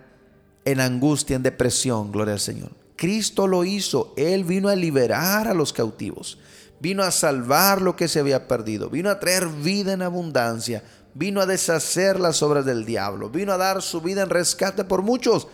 en 0.64 0.80
angustia, 0.80 1.36
en 1.36 1.42
depresión, 1.42 2.12
gloria 2.12 2.34
al 2.34 2.40
Señor. 2.40 2.70
Cristo 2.96 3.48
lo 3.48 3.64
hizo, 3.64 4.12
Él 4.16 4.44
vino 4.44 4.68
a 4.68 4.76
liberar 4.76 5.48
a 5.48 5.54
los 5.54 5.72
cautivos, 5.72 6.38
vino 6.78 7.02
a 7.02 7.10
salvar 7.10 7.80
lo 7.80 7.96
que 7.96 8.06
se 8.06 8.20
había 8.20 8.46
perdido, 8.46 8.90
vino 8.90 9.10
a 9.10 9.18
traer 9.18 9.48
vida 9.48 9.92
en 9.92 10.02
abundancia, 10.02 10.84
vino 11.14 11.40
a 11.40 11.46
deshacer 11.46 12.18
las 12.18 12.42
obras 12.42 12.64
del 12.64 12.84
diablo, 12.84 13.28
vino 13.28 13.52
a 13.52 13.58
dar 13.58 13.82
su 13.82 14.00
vida 14.00 14.22
en 14.22 14.30
rescate 14.30 14.84
por 14.84 15.02
muchos. 15.02 15.48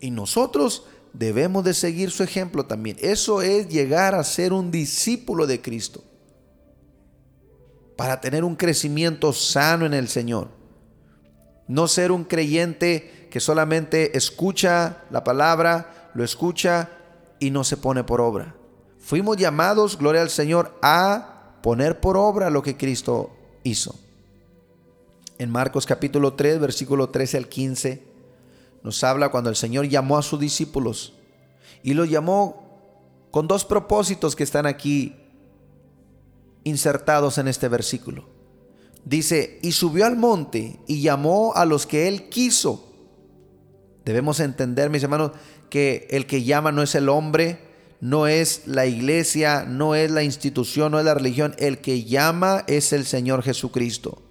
Y 0.00 0.10
nosotros 0.10 0.84
debemos 1.12 1.64
de 1.64 1.74
seguir 1.74 2.10
su 2.10 2.22
ejemplo 2.22 2.66
también. 2.66 2.96
Eso 3.00 3.42
es 3.42 3.68
llegar 3.68 4.14
a 4.14 4.24
ser 4.24 4.52
un 4.52 4.70
discípulo 4.70 5.46
de 5.46 5.60
Cristo. 5.60 6.02
Para 7.96 8.20
tener 8.20 8.44
un 8.44 8.56
crecimiento 8.56 9.32
sano 9.32 9.86
en 9.86 9.94
el 9.94 10.08
Señor. 10.08 10.48
No 11.68 11.88
ser 11.88 12.12
un 12.12 12.24
creyente 12.24 13.28
que 13.30 13.40
solamente 13.40 14.16
escucha 14.16 15.04
la 15.10 15.24
palabra, 15.24 16.10
lo 16.14 16.24
escucha 16.24 16.90
y 17.38 17.50
no 17.50 17.64
se 17.64 17.76
pone 17.76 18.04
por 18.04 18.20
obra. 18.20 18.54
Fuimos 18.98 19.36
llamados, 19.36 19.96
gloria 19.98 20.22
al 20.22 20.30
Señor, 20.30 20.76
a 20.82 21.58
poner 21.62 22.00
por 22.00 22.16
obra 22.16 22.50
lo 22.50 22.62
que 22.62 22.76
Cristo 22.76 23.30
hizo 23.62 24.03
en 25.38 25.50
Marcos 25.50 25.86
capítulo 25.86 26.34
3, 26.34 26.60
versículo 26.60 27.10
13 27.10 27.36
al 27.38 27.48
15, 27.48 28.02
nos 28.82 29.02
habla 29.02 29.30
cuando 29.30 29.50
el 29.50 29.56
Señor 29.56 29.88
llamó 29.88 30.18
a 30.18 30.22
sus 30.22 30.38
discípulos 30.38 31.14
y 31.82 31.94
lo 31.94 32.04
llamó 32.04 32.64
con 33.30 33.48
dos 33.48 33.64
propósitos 33.64 34.36
que 34.36 34.44
están 34.44 34.66
aquí 34.66 35.16
insertados 36.64 37.38
en 37.38 37.48
este 37.48 37.68
versículo. 37.68 38.28
Dice, 39.04 39.58
y 39.62 39.72
subió 39.72 40.06
al 40.06 40.16
monte 40.16 40.80
y 40.86 41.02
llamó 41.02 41.52
a 41.54 41.66
los 41.66 41.86
que 41.86 42.08
él 42.08 42.28
quiso. 42.28 42.90
Debemos 44.04 44.40
entender, 44.40 44.88
mis 44.88 45.02
hermanos, 45.02 45.32
que 45.68 46.06
el 46.10 46.26
que 46.26 46.42
llama 46.42 46.72
no 46.72 46.82
es 46.82 46.94
el 46.94 47.08
hombre, 47.08 47.58
no 48.00 48.26
es 48.26 48.66
la 48.66 48.86
iglesia, 48.86 49.64
no 49.66 49.94
es 49.94 50.10
la 50.10 50.22
institución, 50.22 50.92
no 50.92 50.98
es 50.98 51.04
la 51.04 51.14
religión. 51.14 51.54
El 51.58 51.78
que 51.78 52.04
llama 52.04 52.64
es 52.66 52.92
el 52.92 53.04
Señor 53.04 53.42
Jesucristo. 53.42 54.23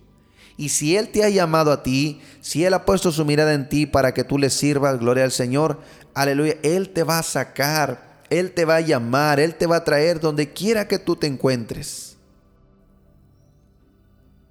Y 0.57 0.69
si 0.69 0.95
Él 0.95 1.09
te 1.09 1.23
ha 1.23 1.29
llamado 1.29 1.71
a 1.71 1.83
ti, 1.83 2.21
si 2.41 2.63
Él 2.63 2.73
ha 2.73 2.85
puesto 2.85 3.11
su 3.11 3.25
mirada 3.25 3.53
en 3.53 3.69
ti 3.69 3.85
para 3.85 4.13
que 4.13 4.23
tú 4.23 4.37
le 4.37 4.49
sirvas, 4.49 4.99
gloria 4.99 5.23
al 5.23 5.31
Señor, 5.31 5.79
aleluya, 6.13 6.55
Él 6.61 6.89
te 6.89 7.03
va 7.03 7.19
a 7.19 7.23
sacar, 7.23 8.21
Él 8.29 8.51
te 8.51 8.65
va 8.65 8.77
a 8.77 8.81
llamar, 8.81 9.39
Él 9.39 9.55
te 9.55 9.65
va 9.65 9.77
a 9.77 9.83
traer 9.83 10.19
donde 10.19 10.53
quiera 10.53 10.87
que 10.87 10.99
tú 10.99 11.15
te 11.15 11.27
encuentres. 11.27 12.17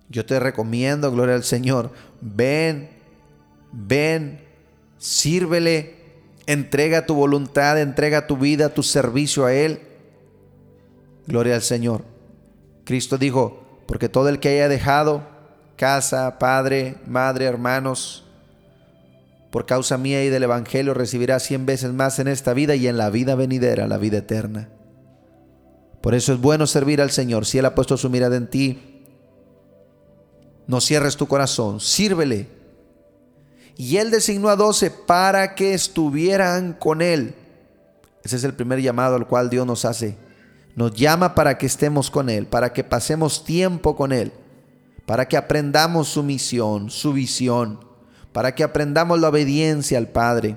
Yo 0.09 0.27
te 0.27 0.39
recomiendo, 0.39 1.11
gloria 1.11 1.37
al 1.37 1.45
Señor, 1.45 1.91
ven, 2.21 2.91
ven, 3.73 4.41
sírvele, 4.99 5.97
entrega 6.47 7.07
tu 7.07 7.15
voluntad, 7.15 7.81
entrega 7.81 8.27
tu 8.27 8.37
vida, 8.37 8.75
tu 8.75 8.83
servicio 8.83 9.47
a 9.47 9.55
Él. 9.55 9.81
Gloria 11.27 11.55
al 11.55 11.63
Señor. 11.63 12.05
Cristo 12.85 13.17
dijo, 13.17 13.63
porque 13.87 14.09
todo 14.09 14.29
el 14.29 14.41
que 14.41 14.49
haya 14.49 14.69
dejado 14.69 15.32
casa, 15.77 16.39
padre, 16.39 16.97
madre, 17.07 17.45
hermanos, 17.47 18.25
por 19.51 19.67
causa 19.67 19.99
mía 19.99 20.25
y 20.25 20.31
del 20.31 20.45
Evangelio 20.45 20.95
recibirá 20.95 21.39
cien 21.39 21.67
veces 21.67 21.93
más 21.93 22.19
en 22.19 22.29
esta 22.29 22.55
vida 22.55 22.75
y 22.75 22.87
en 22.87 22.97
la 22.97 23.11
vida 23.11 23.35
venidera, 23.35 23.87
la 23.87 23.99
vida 23.99 24.19
eterna. 24.19 24.69
Por 26.01 26.15
eso 26.15 26.33
es 26.33 26.41
bueno 26.41 26.67
servir 26.67 27.01
al 27.01 27.11
Señor. 27.11 27.47
Si 27.47 27.59
Él 27.59 27.67
ha 27.67 27.75
puesto 27.75 27.97
su 27.97 28.09
mirada 28.09 28.37
en 28.37 28.49
ti, 28.49 29.05
no 30.67 30.81
cierres 30.81 31.17
tu 31.17 31.29
corazón, 31.29 31.81
sírvele. 31.81 32.49
Y 33.77 33.99
Él 33.99 34.11
designó 34.11 34.49
a 34.49 34.57
doce 34.57 34.91
para 34.91 35.55
que 35.55 35.75
estuvieran 35.75 36.73
con 36.73 37.03
Él. 37.03 37.35
Ese 38.25 38.37
es 38.37 38.45
el 38.45 38.55
primer 38.55 38.81
llamado 38.81 39.17
al 39.17 39.27
cual 39.27 39.51
Dios 39.51 39.67
nos 39.67 39.85
hace. 39.85 40.17
Nos 40.75 40.95
llama 40.95 41.35
para 41.35 41.59
que 41.59 41.67
estemos 41.67 42.11
con 42.11 42.31
Él, 42.31 42.47
para 42.47 42.73
que 42.73 42.85
pasemos 42.85 43.45
tiempo 43.45 43.97
con 43.97 44.13
Él 44.13 44.33
para 45.13 45.29
que 45.29 45.37
aprendamos 45.37 46.09
su 46.09 46.23
misión, 46.23 46.89
su 46.89 47.13
visión, 47.13 47.85
para 48.33 48.55
que 48.55 48.65
aprendamos 48.65 49.21
la 49.21 49.29
obediencia 49.29 49.99
al 49.99 50.09
Padre, 50.09 50.57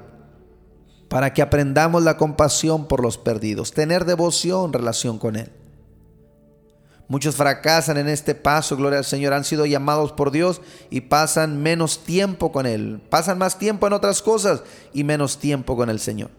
para 1.09 1.33
que 1.33 1.41
aprendamos 1.41 2.03
la 2.03 2.15
compasión 2.15 2.87
por 2.87 3.03
los 3.03 3.17
perdidos, 3.17 3.73
tener 3.73 4.05
devoción, 4.05 4.71
relación 4.71 5.19
con 5.19 5.35
Él. 5.35 5.51
Muchos 7.09 7.35
fracasan 7.35 7.97
en 7.97 8.07
este 8.07 8.33
paso, 8.33 8.77
gloria 8.77 8.99
al 8.99 9.03
Señor, 9.03 9.33
han 9.33 9.43
sido 9.43 9.65
llamados 9.65 10.13
por 10.13 10.31
Dios 10.31 10.61
y 10.89 11.01
pasan 11.01 11.61
menos 11.61 12.05
tiempo 12.05 12.53
con 12.53 12.65
Él, 12.65 13.01
pasan 13.09 13.37
más 13.37 13.59
tiempo 13.59 13.87
en 13.87 13.91
otras 13.91 14.21
cosas 14.21 14.63
y 14.93 15.03
menos 15.03 15.37
tiempo 15.37 15.75
con 15.75 15.89
el 15.89 15.99
Señor. 15.99 16.29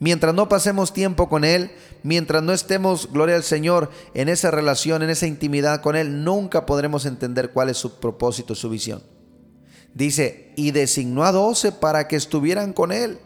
Mientras 0.00 0.34
no 0.34 0.48
pasemos 0.48 0.94
tiempo 0.94 1.28
con 1.28 1.44
Él, 1.44 1.72
mientras 2.02 2.42
no 2.42 2.54
estemos, 2.54 3.12
gloria 3.12 3.36
al 3.36 3.42
Señor, 3.42 3.90
en 4.14 4.30
esa 4.30 4.50
relación, 4.50 5.02
en 5.02 5.10
esa 5.10 5.26
intimidad 5.26 5.82
con 5.82 5.94
Él, 5.94 6.24
nunca 6.24 6.64
podremos 6.64 7.04
entender 7.04 7.52
cuál 7.52 7.68
es 7.68 7.76
su 7.76 8.00
propósito, 8.00 8.54
su 8.54 8.70
visión. 8.70 9.02
Dice, 9.92 10.54
y 10.56 10.70
designó 10.70 11.24
a 11.24 11.32
doce 11.32 11.70
para 11.70 12.08
que 12.08 12.16
estuvieran 12.16 12.72
con 12.72 12.92
Él. 12.92 13.18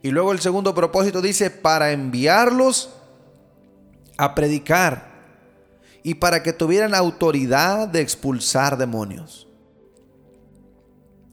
Y 0.00 0.12
luego 0.12 0.32
el 0.32 0.38
segundo 0.38 0.74
propósito 0.74 1.20
dice, 1.20 1.50
para 1.50 1.92
enviarlos 1.92 2.88
a 4.16 4.34
predicar 4.34 5.08
y 6.02 6.14
para 6.14 6.42
que 6.42 6.54
tuvieran 6.54 6.94
autoridad 6.94 7.86
de 7.86 8.00
expulsar 8.00 8.78
demonios. 8.78 9.46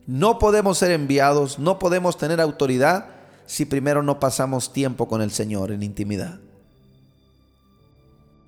No 0.05 0.37
podemos 0.37 0.79
ser 0.79 0.91
enviados, 0.91 1.59
no 1.59 1.79
podemos 1.79 2.17
tener 2.17 2.41
autoridad 2.41 3.14
si 3.45 3.65
primero 3.65 4.03
no 4.03 4.19
pasamos 4.19 4.73
tiempo 4.73 5.07
con 5.07 5.21
el 5.21 5.31
Señor 5.31 5.71
en 5.71 5.83
intimidad. 5.83 6.39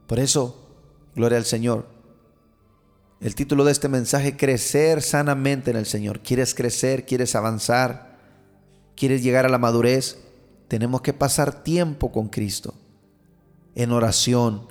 Por 0.07 0.19
eso, 0.19 0.67
gloria 1.15 1.37
al 1.37 1.45
Señor. 1.45 1.85
El 3.19 3.35
título 3.35 3.65
de 3.65 3.71
este 3.71 3.89
mensaje, 3.89 4.37
crecer 4.37 5.01
sanamente 5.01 5.71
en 5.71 5.77
el 5.77 5.85
Señor. 5.85 6.21
¿Quieres 6.21 6.53
crecer? 6.53 7.05
¿Quieres 7.05 7.35
avanzar? 7.35 8.17
¿Quieres 8.95 9.23
llegar 9.23 9.45
a 9.45 9.49
la 9.49 9.57
madurez? 9.57 10.19
Tenemos 10.67 11.01
que 11.01 11.13
pasar 11.13 11.63
tiempo 11.63 12.11
con 12.11 12.27
Cristo, 12.27 12.73
en 13.75 13.91
oración, 13.91 14.67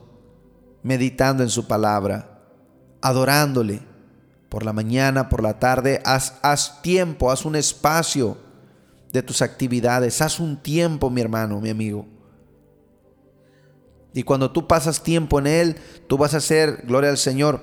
meditando 0.83 1.43
en 1.43 1.49
su 1.49 1.67
palabra, 1.67 2.41
adorándole 3.01 3.81
por 4.49 4.65
la 4.65 4.73
mañana, 4.73 5.29
por 5.29 5.43
la 5.43 5.59
tarde. 5.59 6.01
Haz, 6.05 6.35
haz 6.43 6.83
tiempo, 6.83 7.31
haz 7.31 7.45
un 7.45 7.57
espacio 7.57 8.46
de 9.13 9.23
tus 9.23 9.43
actividades. 9.43 10.21
Haz 10.21 10.41
un 10.41 10.57
tiempo, 10.57 11.11
mi 11.11 11.21
hermano, 11.21 11.61
mi 11.61 11.71
amigo. 11.71 12.07
Y 14.13 14.23
cuando 14.23 14.51
tú 14.51 14.67
pasas 14.67 15.03
tiempo 15.03 15.39
en 15.39 15.47
Él, 15.47 15.77
tú 16.07 16.17
vas 16.17 16.35
a 16.35 16.41
ser, 16.41 16.85
gloria 16.87 17.11
al 17.11 17.19
Señor, 17.19 17.61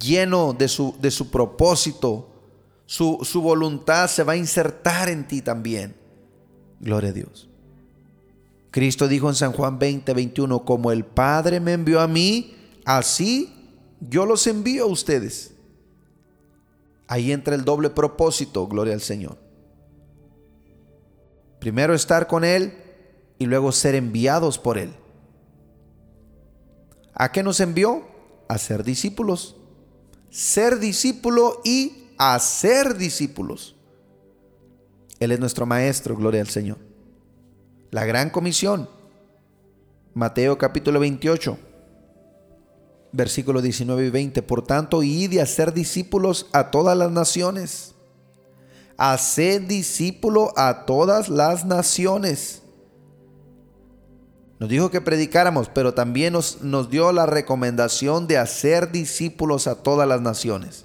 lleno 0.00 0.54
de 0.54 0.68
su, 0.68 0.96
de 1.00 1.10
su 1.10 1.30
propósito. 1.30 2.28
Su, 2.86 3.18
su 3.22 3.42
voluntad 3.42 4.08
se 4.08 4.22
va 4.22 4.32
a 4.32 4.36
insertar 4.36 5.08
en 5.08 5.26
ti 5.26 5.42
también. 5.42 5.94
Gloria 6.80 7.10
a 7.10 7.12
Dios. 7.12 7.48
Cristo 8.70 9.06
dijo 9.06 9.28
en 9.28 9.34
San 9.34 9.52
Juan 9.52 9.78
20, 9.78 10.14
21, 10.14 10.64
como 10.64 10.92
el 10.92 11.04
Padre 11.04 11.60
me 11.60 11.74
envió 11.74 12.00
a 12.00 12.08
mí, 12.08 12.54
así 12.86 13.52
yo 14.00 14.24
los 14.24 14.46
envío 14.46 14.84
a 14.84 14.88
ustedes. 14.88 15.52
Ahí 17.06 17.32
entra 17.32 17.54
el 17.54 17.64
doble 17.64 17.90
propósito, 17.90 18.66
gloria 18.66 18.94
al 18.94 19.02
Señor. 19.02 19.41
Primero 21.62 21.94
estar 21.94 22.26
con 22.26 22.42
Él 22.42 22.72
y 23.38 23.46
luego 23.46 23.70
ser 23.70 23.94
enviados 23.94 24.58
por 24.58 24.78
Él. 24.78 24.92
¿A 27.14 27.30
qué 27.30 27.44
nos 27.44 27.60
envió? 27.60 28.02
A 28.48 28.58
ser 28.58 28.82
discípulos. 28.82 29.54
Ser 30.28 30.80
discípulo 30.80 31.60
y 31.64 32.08
hacer 32.18 32.96
discípulos. 32.96 33.76
Él 35.20 35.30
es 35.30 35.38
nuestro 35.38 35.64
Maestro, 35.64 36.16
gloria 36.16 36.40
al 36.40 36.48
Señor. 36.48 36.78
La 37.92 38.04
gran 38.06 38.30
comisión. 38.30 38.88
Mateo 40.14 40.58
capítulo 40.58 40.98
28, 40.98 41.58
versículos 43.12 43.62
19 43.62 44.04
y 44.04 44.10
20. 44.10 44.42
Por 44.42 44.64
tanto, 44.64 45.04
id 45.04 45.30
y 45.30 45.38
hacer 45.38 45.72
discípulos 45.72 46.48
a 46.52 46.72
todas 46.72 46.98
las 46.98 47.12
naciones. 47.12 47.94
Haced 49.04 49.62
discípulo 49.62 50.52
a 50.56 50.86
todas 50.86 51.28
las 51.28 51.64
naciones. 51.64 52.62
Nos 54.60 54.68
dijo 54.68 54.92
que 54.92 55.00
predicáramos, 55.00 55.68
pero 55.68 55.92
también 55.92 56.34
nos, 56.34 56.62
nos 56.62 56.88
dio 56.88 57.10
la 57.10 57.26
recomendación 57.26 58.28
de 58.28 58.38
hacer 58.38 58.92
discípulos 58.92 59.66
a 59.66 59.82
todas 59.82 60.06
las 60.06 60.20
naciones, 60.20 60.84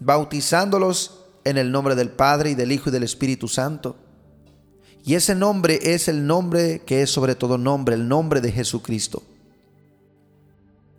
bautizándolos 0.00 1.24
en 1.44 1.56
el 1.56 1.72
nombre 1.72 1.94
del 1.94 2.10
Padre 2.10 2.50
y 2.50 2.54
del 2.54 2.72
Hijo 2.72 2.90
y 2.90 2.92
del 2.92 3.04
Espíritu 3.04 3.48
Santo. 3.48 3.96
Y 5.02 5.14
ese 5.14 5.34
nombre 5.34 5.78
es 5.82 6.08
el 6.08 6.26
nombre 6.26 6.82
que 6.84 7.00
es 7.00 7.08
sobre 7.08 7.34
todo 7.34 7.56
nombre, 7.56 7.94
el 7.94 8.06
nombre 8.06 8.42
de 8.42 8.52
Jesucristo. 8.52 9.22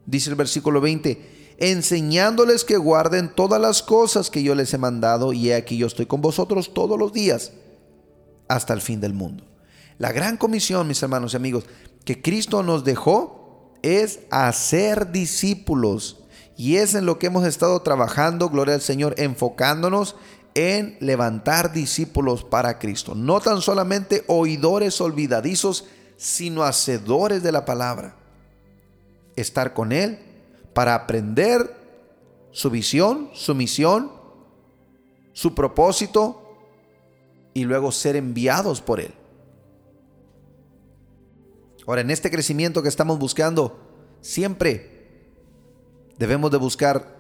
Dice 0.08 0.32
el 0.32 0.36
versículo 0.36 0.82
20, 0.82 1.39
enseñándoles 1.60 2.64
que 2.64 2.78
guarden 2.78 3.30
todas 3.30 3.62
las 3.62 3.84
cosas 3.84 4.30
que 4.30 4.42
yo 4.42 4.56
les 4.56 4.74
he 4.74 4.78
mandado, 4.78 5.34
y 5.34 5.50
he 5.50 5.56
aquí 5.56 5.78
yo 5.78 5.88
estoy 5.88 6.06
con 6.06 6.22
vosotros 6.22 6.74
todos 6.74 6.98
los 6.98 7.14
días 7.14 7.52
hasta 8.48 8.74
el 8.74 8.82
fin 8.82 9.02
del 9.02 9.14
mundo. 9.14 9.44
La 9.98 10.12
gran 10.14 10.38
comisión, 10.38 10.88
mis 10.88 11.04
hermanos 11.04 11.34
y 11.34 11.38
amigos, 11.38 11.66
que 12.06 12.22
Cristo 12.22 12.64
nos 12.64 12.86
dejó 12.86 13.76
es 13.82 14.22
hacer 14.32 15.12
discípulos 15.12 16.24
y 16.56 16.78
es 16.78 16.96
en 16.96 17.06
lo 17.06 17.20
que 17.20 17.28
hemos 17.28 17.46
estado 17.46 17.82
trabajando, 17.82 18.50
gloria 18.50 18.76
al 18.76 18.82
Señor, 18.82 19.14
enfocándonos 19.18 20.16
en 20.56 20.98
levantar 21.00 21.72
discípulos 21.72 22.44
para 22.44 22.80
Cristo. 22.80 23.16
No 23.16 23.40
tan 23.40 23.62
solamente 23.62 24.24
oidores 24.28 25.00
olvidadizos, 25.00 25.86
sino 26.18 26.64
hacedores 26.64 27.44
de 27.44 27.52
la 27.52 27.66
palabra. 27.66 28.16
Estar 29.36 29.74
con 29.74 29.92
Él 29.92 30.20
para 30.74 30.96
aprender 30.96 31.76
su 32.52 32.70
visión, 32.70 33.30
su 33.34 33.56
misión, 33.56 34.12
su 35.34 35.54
propósito 35.56 36.58
y 37.54 37.64
luego 37.64 37.92
ser 37.92 38.16
enviados 38.16 38.82
por 38.82 39.00
Él. 39.00 39.14
Ahora, 41.88 42.02
en 42.02 42.12
este 42.12 42.30
crecimiento 42.30 42.84
que 42.84 42.90
estamos 42.90 43.18
buscando, 43.18 43.80
siempre 44.22 45.00
debemos 46.18 46.52
de 46.52 46.58
buscar 46.58 47.18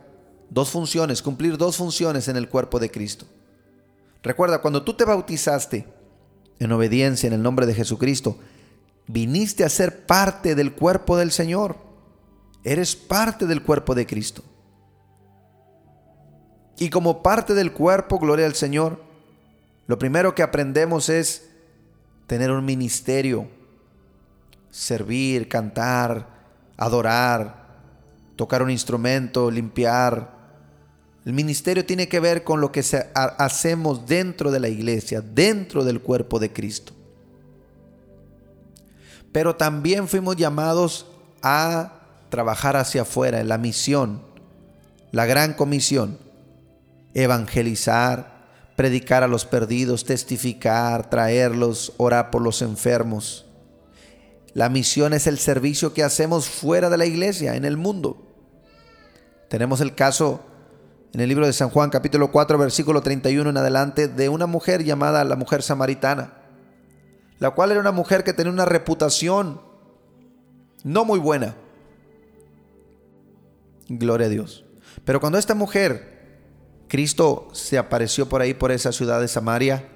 dos 0.49 0.69
funciones, 0.69 1.21
cumplir 1.21 1.57
dos 1.57 1.77
funciones 1.77 2.27
en 2.27 2.35
el 2.35 2.49
cuerpo 2.49 2.79
de 2.79 2.91
Cristo. 2.91 3.25
Recuerda, 4.21 4.61
cuando 4.61 4.83
tú 4.83 4.93
te 4.93 5.05
bautizaste 5.05 5.87
en 6.59 6.71
obediencia 6.71 7.27
en 7.27 7.33
el 7.33 7.41
nombre 7.41 7.65
de 7.65 7.73
Jesucristo, 7.73 8.37
viniste 9.07 9.63
a 9.63 9.69
ser 9.69 10.05
parte 10.05 10.53
del 10.55 10.73
cuerpo 10.73 11.17
del 11.17 11.31
Señor. 11.31 11.88
Eres 12.63 12.95
parte 12.95 13.45
del 13.45 13.63
cuerpo 13.63 13.95
de 13.95 14.05
Cristo. 14.05 14.43
Y 16.77 16.89
como 16.89 17.21
parte 17.21 17.53
del 17.53 17.73
cuerpo, 17.73 18.19
gloria 18.19 18.45
al 18.45 18.55
Señor, 18.55 19.01
lo 19.87 19.99
primero 19.99 20.33
que 20.33 20.43
aprendemos 20.43 21.09
es 21.09 21.49
tener 22.25 22.51
un 22.51 22.63
ministerio, 22.63 23.47
servir, 24.69 25.49
cantar, 25.49 26.27
adorar, 26.77 27.67
tocar 28.35 28.63
un 28.63 28.69
instrumento, 28.69 29.51
limpiar. 29.51 30.37
El 31.25 31.33
ministerio 31.33 31.85
tiene 31.85 32.07
que 32.07 32.21
ver 32.21 32.45
con 32.45 32.61
lo 32.61 32.71
que 32.71 32.83
hacemos 33.13 34.05
dentro 34.05 34.51
de 34.51 34.59
la 34.61 34.69
iglesia, 34.69 35.21
dentro 35.21 35.83
del 35.83 36.01
cuerpo 36.01 36.39
de 36.39 36.53
Cristo. 36.53 36.93
Pero 39.33 39.55
también 39.55 40.07
fuimos 40.07 40.37
llamados 40.37 41.07
a 41.41 41.98
trabajar 42.29 42.77
hacia 42.77 43.01
afuera 43.01 43.39
en 43.39 43.47
la 43.47 43.57
misión, 43.57 44.21
la 45.11 45.25
gran 45.25 45.53
comisión, 45.53 46.17
evangelizar, 47.13 48.39
predicar 48.75 49.23
a 49.23 49.27
los 49.27 49.45
perdidos, 49.45 50.05
testificar, 50.05 51.09
traerlos, 51.09 51.93
orar 51.97 52.31
por 52.31 52.41
los 52.41 52.61
enfermos. 52.61 53.45
La 54.53 54.69
misión 54.69 55.13
es 55.13 55.27
el 55.27 55.37
servicio 55.37 55.93
que 55.93 56.03
hacemos 56.03 56.47
fuera 56.47 56.89
de 56.89 56.97
la 56.97 57.05
iglesia, 57.05 57.55
en 57.55 57.65
el 57.65 57.77
mundo. 57.77 58.25
Tenemos 59.49 59.81
el 59.81 59.95
caso 59.95 60.45
en 61.13 61.21
el 61.21 61.29
libro 61.29 61.45
de 61.45 61.53
San 61.53 61.69
Juan 61.69 61.89
capítulo 61.89 62.31
4 62.31 62.57
versículo 62.59 63.01
31 63.01 63.49
en 63.49 63.57
adelante 63.57 64.07
de 64.07 64.29
una 64.29 64.45
mujer 64.45 64.83
llamada 64.83 65.23
la 65.23 65.35
mujer 65.35 65.63
samaritana, 65.63 66.33
la 67.39 67.51
cual 67.51 67.71
era 67.71 67.79
una 67.79 67.91
mujer 67.91 68.23
que 68.23 68.33
tenía 68.33 68.53
una 68.53 68.65
reputación 68.65 69.61
no 70.83 71.03
muy 71.03 71.19
buena. 71.19 71.55
Gloria 73.89 74.27
a 74.27 74.29
Dios. 74.29 74.65
Pero 75.03 75.19
cuando 75.19 75.37
esta 75.37 75.55
mujer, 75.55 76.19
Cristo 76.87 77.49
se 77.53 77.77
apareció 77.77 78.29
por 78.29 78.41
ahí, 78.41 78.53
por 78.53 78.71
esa 78.71 78.91
ciudad 78.91 79.19
de 79.19 79.27
Samaria, 79.27 79.89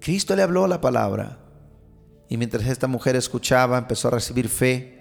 Cristo 0.00 0.34
le 0.34 0.42
habló 0.42 0.66
la 0.66 0.80
palabra. 0.80 1.38
Y 2.28 2.36
mientras 2.36 2.66
esta 2.66 2.86
mujer 2.86 3.16
escuchaba, 3.16 3.78
empezó 3.78 4.08
a 4.08 4.12
recibir 4.12 4.48
fe, 4.48 4.98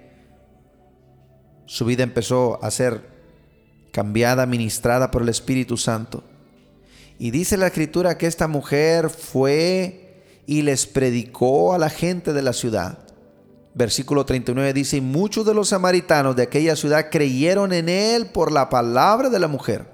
su 1.66 1.86
vida 1.86 2.04
empezó 2.04 2.64
a 2.64 2.72
ser 2.72 3.02
cambiada, 3.92 4.46
ministrada 4.46 5.12
por 5.12 5.22
el 5.22 5.30
Espíritu 5.30 5.76
Santo. 5.76 6.24
Y 7.20 7.32
dice 7.32 7.58
la 7.58 7.68
escritura 7.68 8.18
que 8.18 8.28
esta 8.28 8.48
mujer 8.48 9.10
fue 9.10 10.24
y 10.46 10.62
les 10.62 10.86
predicó 10.86 11.74
a 11.74 11.78
la 11.78 11.90
gente 11.90 12.32
de 12.32 12.42
la 12.42 12.54
ciudad. 12.54 13.07
Versículo 13.78 14.26
39 14.26 14.74
dice, 14.74 14.98
y 14.98 15.02
muchos 15.02 15.46
de 15.46 15.54
los 15.54 15.70
samaritanos 15.70 16.36
de 16.36 16.42
aquella 16.42 16.76
ciudad 16.76 17.12
creyeron 17.12 17.72
en 17.74 17.90
él 17.90 18.26
por 18.26 18.52
la 18.52 18.70
palabra 18.70 19.30
de 19.30 19.38
la 19.38 19.48
mujer. 19.48 19.86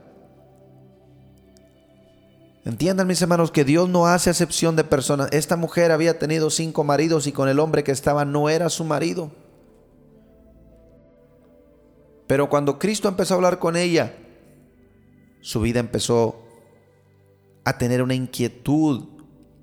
Entiendan 2.63 3.07
mis 3.07 3.21
hermanos 3.21 3.51
que 3.51 3.65
Dios 3.65 3.89
no 3.89 4.07
hace 4.07 4.29
acepción 4.29 4.77
de 4.77 4.85
personas. 4.85 5.27
Esta 5.33 5.57
mujer 5.57 5.91
había 5.91 6.17
tenido 6.17 6.49
cinco 6.49 6.85
maridos 6.85 7.27
y 7.27 7.33
con 7.33 7.49
el 7.49 7.59
hombre 7.59 7.83
que 7.83 7.91
estaba 7.91 8.23
no 8.23 8.47
era 8.47 8.69
su 8.69 8.85
marido. 8.85 9.31
Pero 12.25 12.47
cuando 12.47 12.79
Cristo 12.79 13.09
empezó 13.09 13.33
a 13.33 13.35
hablar 13.35 13.59
con 13.59 13.75
ella, 13.75 14.15
su 15.41 15.59
vida 15.59 15.81
empezó 15.81 16.41
a 17.65 17.77
tener 17.77 18.01
una 18.01 18.15
inquietud 18.15 19.09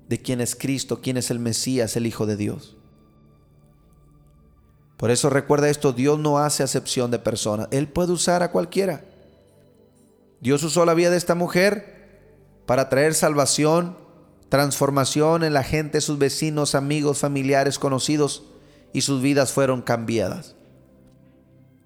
de 0.07 0.21
quién 0.21 0.41
es 0.41 0.55
Cristo, 0.55 1.01
quién 1.01 1.17
es 1.17 1.31
el 1.31 1.39
Mesías, 1.39 1.95
el 1.95 2.05
Hijo 2.05 2.27
de 2.27 2.37
Dios. 2.37 2.77
Por 5.01 5.11
eso 5.11 5.29
recuerda 5.29 5.69
esto, 5.69 5.91
Dios 5.91 6.17
no 6.17 6.37
hace 6.37 6.63
acepción 6.63 7.11
de 7.11 7.19
personas, 7.19 7.67
Él 7.71 7.89
puede 7.89 8.13
usar 8.13 8.41
a 8.41 8.51
cualquiera. 8.51 9.03
Dios 10.39 10.63
usó 10.63 10.85
la 10.85 10.93
vida 10.93 11.09
de 11.09 11.17
esta 11.17 11.35
mujer 11.35 12.21
para 12.65 12.87
traer 12.87 13.13
salvación, 13.13 13.97
transformación 14.47 15.43
en 15.43 15.53
la 15.53 15.63
gente, 15.63 15.99
sus 15.99 16.17
vecinos, 16.17 16.73
amigos, 16.73 17.17
familiares, 17.17 17.77
conocidos, 17.77 18.43
y 18.93 19.01
sus 19.01 19.21
vidas 19.21 19.51
fueron 19.51 19.81
cambiadas. 19.81 20.55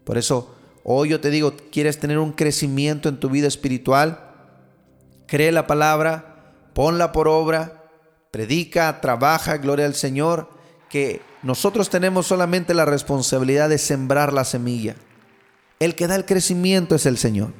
Por 0.04 0.20
eso 0.20 0.56
Hoy 0.88 1.10
yo 1.10 1.20
te 1.20 1.32
digo, 1.32 1.56
¿quieres 1.72 2.00
tener 2.00 2.20
un 2.20 2.32
crecimiento 2.32 3.10
en 3.10 3.20
tu 3.20 3.28
vida 3.28 3.48
espiritual? 3.48 4.20
Cree 5.26 5.52
la 5.52 5.66
palabra, 5.66 6.54
ponla 6.76 7.12
por 7.12 7.28
obra, 7.28 7.90
predica, 8.30 9.02
trabaja, 9.02 9.58
gloria 9.58 9.88
al 9.88 9.96
Señor, 9.96 10.48
que 10.88 11.22
nosotros 11.46 11.92
tenemos 11.92 12.26
solamente 12.26 12.74
la 12.74 12.86
responsabilidad 12.86 13.70
de 13.70 13.78
sembrar 13.78 14.34
la 14.34 14.46
semilla. 14.46 14.96
El 15.80 15.94
que 15.94 16.08
da 16.08 16.16
el 16.16 16.26
crecimiento 16.26 16.96
es 16.96 17.06
el 17.06 17.20
Señor. 17.20 17.54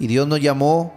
Y 0.00 0.08
Dios 0.08 0.26
nos 0.26 0.40
llamó 0.40 0.92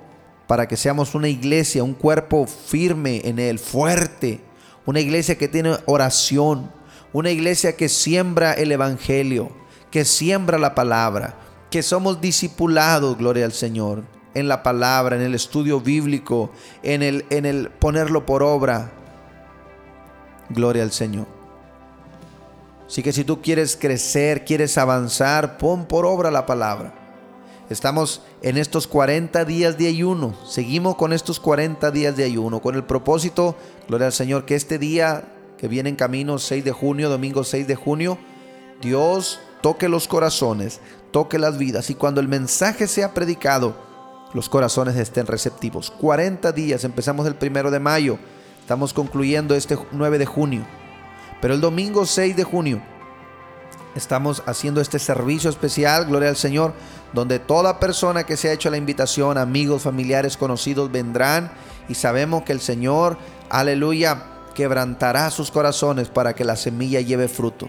para 0.47 0.67
que 0.67 0.77
seamos 0.77 1.13
una 1.13 1.29
iglesia, 1.29 1.83
un 1.83 1.93
cuerpo 1.93 2.47
firme 2.47 3.21
en 3.25 3.37
Él, 3.37 3.59
fuerte, 3.59 4.41
una 4.87 4.99
iglesia 4.99 5.37
que 5.37 5.47
tiene 5.47 5.77
oración, 5.85 6.71
una 7.13 7.29
iglesia 7.29 7.77
que 7.77 7.87
siembra 7.87 8.53
el 8.53 8.71
Evangelio, 8.71 9.51
que 9.91 10.03
siembra 10.03 10.57
la 10.57 10.73
palabra, 10.73 11.35
que 11.69 11.83
somos 11.83 12.21
discipulados, 12.21 13.19
gloria 13.19 13.45
al 13.45 13.53
Señor, 13.53 14.03
en 14.33 14.47
la 14.47 14.63
palabra, 14.63 15.15
en 15.15 15.21
el 15.21 15.35
estudio 15.35 15.79
bíblico, 15.79 16.51
en 16.81 17.03
el, 17.03 17.23
en 17.29 17.45
el 17.45 17.69
ponerlo 17.69 18.25
por 18.25 18.41
obra. 18.41 18.93
Gloria 20.53 20.83
al 20.83 20.91
Señor. 20.91 21.27
Así 22.87 23.01
que 23.01 23.13
si 23.13 23.23
tú 23.23 23.41
quieres 23.41 23.77
crecer, 23.77 24.43
quieres 24.43 24.77
avanzar, 24.77 25.57
pon 25.57 25.85
por 25.85 26.05
obra 26.05 26.29
la 26.29 26.45
palabra. 26.45 26.93
Estamos 27.69 28.21
en 28.41 28.57
estos 28.57 28.85
40 28.85 29.45
días 29.45 29.77
de 29.77 29.87
ayuno. 29.87 30.35
Seguimos 30.45 30.95
con 30.95 31.13
estos 31.13 31.39
40 31.39 31.89
días 31.91 32.17
de 32.17 32.25
ayuno, 32.25 32.61
con 32.61 32.75
el 32.75 32.83
propósito, 32.83 33.55
gloria 33.87 34.07
al 34.07 34.13
Señor, 34.13 34.43
que 34.43 34.55
este 34.55 34.77
día 34.77 35.23
que 35.57 35.69
viene 35.69 35.87
en 35.87 35.95
camino, 35.95 36.37
6 36.37 36.65
de 36.65 36.71
junio, 36.73 37.07
domingo 37.09 37.45
6 37.45 37.67
de 37.67 37.75
junio, 37.75 38.17
Dios 38.81 39.39
toque 39.61 39.87
los 39.87 40.09
corazones, 40.09 40.81
toque 41.11 41.39
las 41.39 41.57
vidas 41.57 41.89
y 41.89 41.95
cuando 41.95 42.19
el 42.19 42.27
mensaje 42.27 42.87
sea 42.87 43.13
predicado, 43.13 43.75
los 44.33 44.49
corazones 44.49 44.95
estén 44.97 45.27
receptivos. 45.27 45.91
40 45.91 46.51
días, 46.51 46.83
empezamos 46.83 47.25
el 47.27 47.35
primero 47.35 47.71
de 47.71 47.79
mayo, 47.79 48.17
estamos 48.71 48.93
concluyendo 48.93 49.53
este 49.53 49.77
9 49.91 50.17
de 50.17 50.25
junio. 50.25 50.65
Pero 51.41 51.53
el 51.53 51.59
domingo 51.59 52.05
6 52.05 52.37
de 52.37 52.45
junio 52.45 52.81
estamos 53.95 54.41
haciendo 54.45 54.79
este 54.79 54.97
servicio 54.97 55.49
especial, 55.49 56.05
gloria 56.05 56.29
al 56.29 56.37
Señor, 56.37 56.73
donde 57.11 57.39
toda 57.39 57.81
persona 57.81 58.23
que 58.23 58.37
se 58.37 58.47
ha 58.47 58.53
hecho 58.53 58.69
la 58.69 58.77
invitación, 58.77 59.37
amigos, 59.37 59.81
familiares, 59.81 60.37
conocidos, 60.37 60.89
vendrán 60.89 61.51
y 61.89 61.95
sabemos 61.95 62.43
que 62.43 62.53
el 62.53 62.61
Señor, 62.61 63.17
aleluya, 63.49 64.23
quebrantará 64.55 65.29
sus 65.31 65.51
corazones 65.51 66.07
para 66.07 66.33
que 66.33 66.45
la 66.45 66.55
semilla 66.55 67.01
lleve 67.01 67.27
fruto. 67.27 67.67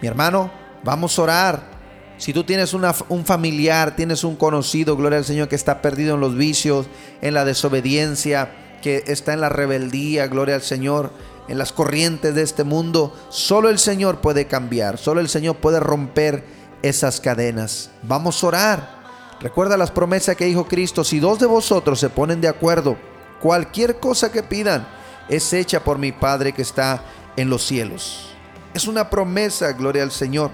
Mi 0.00 0.06
hermano, 0.06 0.52
vamos 0.84 1.18
a 1.18 1.22
orar. 1.22 1.76
Si 2.16 2.32
tú 2.32 2.44
tienes 2.44 2.72
un 2.74 3.24
familiar, 3.24 3.96
tienes 3.96 4.22
un 4.22 4.36
conocido, 4.36 4.96
gloria 4.96 5.18
al 5.18 5.24
Señor, 5.24 5.48
que 5.48 5.56
está 5.56 5.82
perdido 5.82 6.14
en 6.14 6.20
los 6.20 6.36
vicios, 6.36 6.86
en 7.20 7.34
la 7.34 7.44
desobediencia, 7.44 8.62
que 8.86 9.02
está 9.08 9.32
en 9.32 9.40
la 9.40 9.48
rebeldía, 9.48 10.28
gloria 10.28 10.54
al 10.54 10.62
Señor, 10.62 11.10
en 11.48 11.58
las 11.58 11.72
corrientes 11.72 12.36
de 12.36 12.42
este 12.42 12.62
mundo, 12.62 13.12
solo 13.30 13.68
el 13.68 13.80
Señor 13.80 14.20
puede 14.20 14.46
cambiar, 14.46 14.96
solo 14.96 15.20
el 15.20 15.28
Señor 15.28 15.56
puede 15.56 15.80
romper 15.80 16.44
esas 16.82 17.20
cadenas. 17.20 17.90
Vamos 18.04 18.44
a 18.44 18.46
orar. 18.46 18.96
Recuerda 19.40 19.76
las 19.76 19.90
promesas 19.90 20.36
que 20.36 20.44
dijo 20.44 20.68
Cristo, 20.68 21.02
si 21.02 21.18
dos 21.18 21.40
de 21.40 21.46
vosotros 21.46 21.98
se 21.98 22.10
ponen 22.10 22.40
de 22.40 22.46
acuerdo, 22.46 22.96
cualquier 23.40 23.98
cosa 23.98 24.30
que 24.30 24.44
pidan 24.44 24.86
es 25.28 25.52
hecha 25.52 25.82
por 25.82 25.98
mi 25.98 26.12
Padre 26.12 26.52
que 26.52 26.62
está 26.62 27.02
en 27.36 27.50
los 27.50 27.66
cielos. 27.66 28.36
Es 28.72 28.86
una 28.86 29.10
promesa, 29.10 29.72
gloria 29.72 30.04
al 30.04 30.12
Señor. 30.12 30.52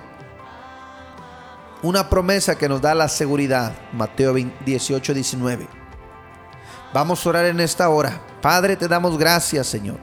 Una 1.83 2.09
promesa 2.09 2.57
que 2.57 2.71
nos 2.71 2.81
da 2.81 2.95
la 2.95 3.09
seguridad. 3.09 3.75
Mateo 3.93 4.35
18, 4.65 5.13
19. 5.13 5.82
Vamos 6.93 7.25
a 7.25 7.29
orar 7.31 7.47
en 7.47 7.61
esta 7.61 7.89
hora. 7.89 8.21
Padre, 8.43 8.77
te 8.77 8.89
damos 8.89 9.17
gracias, 9.17 9.67
Señor. 9.67 9.99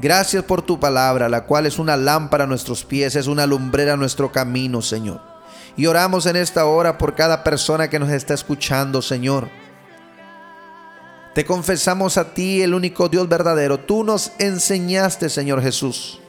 Gracias 0.00 0.44
por 0.44 0.62
tu 0.62 0.78
palabra, 0.78 1.28
la 1.28 1.44
cual 1.44 1.66
es 1.66 1.78
una 1.78 1.96
lámpara 1.96 2.44
a 2.44 2.46
nuestros 2.46 2.84
pies, 2.84 3.16
es 3.16 3.26
una 3.26 3.46
lumbrera 3.46 3.94
a 3.94 3.96
nuestro 3.96 4.30
camino, 4.30 4.80
Señor. 4.80 5.20
Y 5.76 5.86
oramos 5.86 6.26
en 6.26 6.36
esta 6.36 6.66
hora 6.66 6.98
por 6.98 7.14
cada 7.14 7.44
persona 7.44 7.88
que 7.88 7.98
nos 7.98 8.10
está 8.10 8.34
escuchando, 8.34 9.00
Señor. 9.02 9.48
Te 11.34 11.44
confesamos 11.44 12.16
a 12.16 12.34
ti, 12.34 12.62
el 12.62 12.74
único 12.74 13.08
Dios 13.08 13.28
verdadero. 13.28 13.78
Tú 13.78 14.02
nos 14.02 14.32
enseñaste, 14.38 15.28
Señor 15.28 15.62
Jesús. 15.62 16.20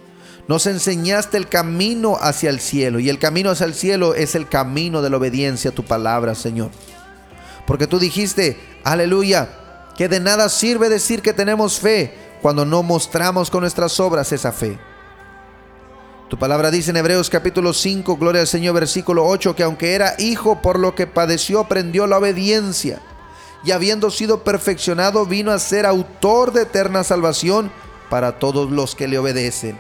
Nos 0.48 0.68
enseñaste 0.68 1.38
el 1.38 1.48
camino 1.48 2.18
hacia 2.22 2.50
el 2.50 2.60
cielo. 2.60 3.00
Y 3.00 3.10
el 3.10 3.18
camino 3.18 3.50
hacia 3.50 3.66
el 3.66 3.74
cielo 3.74 4.14
es 4.14 4.36
el 4.36 4.48
camino 4.48 5.02
de 5.02 5.10
la 5.10 5.18
obediencia 5.18 5.72
a 5.72 5.74
tu 5.74 5.84
palabra, 5.84 6.36
Señor. 6.36 6.70
Porque 7.66 7.88
tú 7.88 8.00
dijiste, 8.00 8.60
aleluya, 8.84 9.50
que 10.00 10.08
de 10.08 10.22
nada 10.22 10.48
sirve 10.48 10.88
decir 10.88 11.22
que 11.22 11.34
tenemos 11.34 11.78
fe 11.78 12.14
cuando 12.42 12.64
no 12.64 12.84
mostramos 12.84 13.50
con 13.50 13.60
nuestras 13.60 14.00
obras 14.00 14.32
esa 14.32 14.54
fe. 14.54 14.80
Tu 16.30 16.40
palabra 16.40 16.72
dice 16.72 16.92
en 16.92 16.96
Hebreos 16.96 17.30
capítulo 17.30 17.74
5, 17.74 18.16
gloria 18.16 18.40
al 18.40 18.48
Señor, 18.48 18.76
versículo 18.76 19.26
8, 19.26 19.58
que 19.58 19.64
aunque 19.64 19.96
era 19.96 20.14
hijo 20.18 20.62
por 20.62 20.80
lo 20.80 20.96
que 20.96 21.06
padeció, 21.06 21.60
aprendió 21.60 22.08
la 22.08 22.18
obediencia. 22.18 23.02
Y 23.66 23.72
habiendo 23.72 24.10
sido 24.10 24.46
perfeccionado, 24.46 25.26
vino 25.26 25.52
a 25.52 25.60
ser 25.60 25.86
autor 25.86 26.54
de 26.54 26.62
eterna 26.62 27.04
salvación 27.04 27.70
para 28.10 28.40
todos 28.40 28.72
los 28.72 28.96
que 28.96 29.10
le 29.10 29.20
obedecen. 29.20 29.78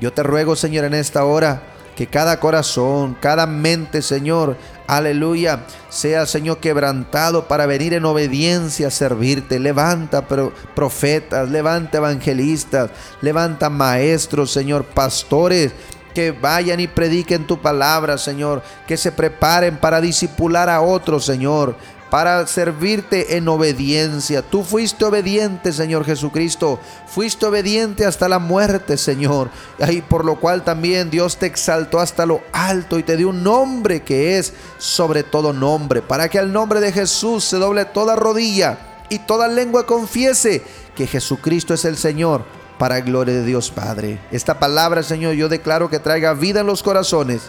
Yo 0.00 0.12
te 0.12 0.24
ruego, 0.24 0.56
Señor, 0.56 0.84
en 0.84 0.94
esta 0.94 1.24
hora, 1.24 1.62
que 1.96 2.06
cada 2.06 2.40
corazón, 2.40 3.16
cada 3.20 3.46
mente, 3.46 4.02
Señor, 4.02 4.56
aleluya, 4.86 5.66
sea, 5.88 6.26
Señor, 6.26 6.58
quebrantado 6.58 7.46
para 7.46 7.66
venir 7.66 7.94
en 7.94 8.04
obediencia 8.04 8.88
a 8.88 8.90
servirte. 8.90 9.58
Levanta 9.58 10.26
profetas, 10.74 11.50
levanta 11.50 11.98
evangelistas, 11.98 12.90
levanta 13.20 13.70
maestros, 13.70 14.50
Señor, 14.50 14.84
pastores 14.84 15.72
que 16.14 16.32
vayan 16.32 16.80
y 16.80 16.88
prediquen 16.88 17.46
tu 17.46 17.58
palabra, 17.58 18.18
Señor, 18.18 18.62
que 18.86 18.96
se 18.96 19.12
preparen 19.12 19.76
para 19.76 20.00
disipular 20.00 20.68
a 20.68 20.80
otros, 20.80 21.24
Señor, 21.24 21.76
para 22.10 22.44
servirte 22.48 23.36
en 23.36 23.48
obediencia. 23.48 24.42
Tú 24.42 24.64
fuiste 24.64 25.04
obediente, 25.04 25.72
Señor 25.72 26.04
Jesucristo. 26.04 26.80
Fuiste 27.06 27.46
obediente 27.46 28.04
hasta 28.04 28.28
la 28.28 28.40
muerte, 28.40 28.96
Señor. 28.96 29.48
Y 29.88 30.02
por 30.02 30.24
lo 30.24 30.36
cual 30.40 30.64
también 30.64 31.08
Dios 31.08 31.36
te 31.36 31.46
exaltó 31.46 32.00
hasta 32.00 32.26
lo 32.26 32.42
alto 32.52 32.98
y 32.98 33.04
te 33.04 33.16
dio 33.16 33.28
un 33.28 33.44
nombre 33.44 34.02
que 34.02 34.38
es 34.38 34.52
sobre 34.78 35.22
todo 35.22 35.52
nombre, 35.52 36.02
para 36.02 36.28
que 36.28 36.38
al 36.38 36.52
nombre 36.52 36.80
de 36.80 36.92
Jesús 36.92 37.44
se 37.44 37.58
doble 37.58 37.84
toda 37.84 38.16
rodilla 38.16 38.78
y 39.08 39.20
toda 39.20 39.48
lengua 39.48 39.86
confiese 39.86 40.62
que 40.96 41.06
Jesucristo 41.06 41.74
es 41.74 41.84
el 41.84 41.96
Señor 41.96 42.44
para 42.78 43.00
gloria 43.00 43.34
de 43.34 43.44
Dios 43.44 43.70
Padre. 43.70 44.18
Esta 44.32 44.58
palabra, 44.58 45.02
Señor, 45.02 45.34
yo 45.34 45.48
declaro 45.48 45.90
que 45.90 45.98
traiga 45.98 46.34
vida 46.34 46.60
en 46.60 46.66
los 46.66 46.82
corazones. 46.82 47.42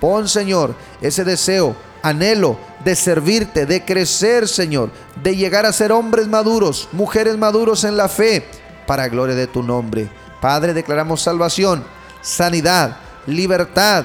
Pon, 0.00 0.28
Señor, 0.28 0.74
ese 1.00 1.24
deseo 1.24 1.76
anhelo 2.04 2.58
de 2.84 2.94
servirte, 2.94 3.64
de 3.64 3.82
crecer, 3.82 4.46
Señor, 4.46 4.90
de 5.22 5.34
llegar 5.34 5.64
a 5.64 5.72
ser 5.72 5.90
hombres 5.90 6.28
maduros, 6.28 6.88
mujeres 6.92 7.38
maduros 7.38 7.82
en 7.84 7.96
la 7.96 8.10
fe, 8.10 8.46
para 8.86 9.08
gloria 9.08 9.34
de 9.34 9.46
tu 9.46 9.62
nombre. 9.62 10.10
Padre, 10.40 10.74
declaramos 10.74 11.22
salvación, 11.22 11.82
sanidad, 12.20 12.98
libertad, 13.26 14.04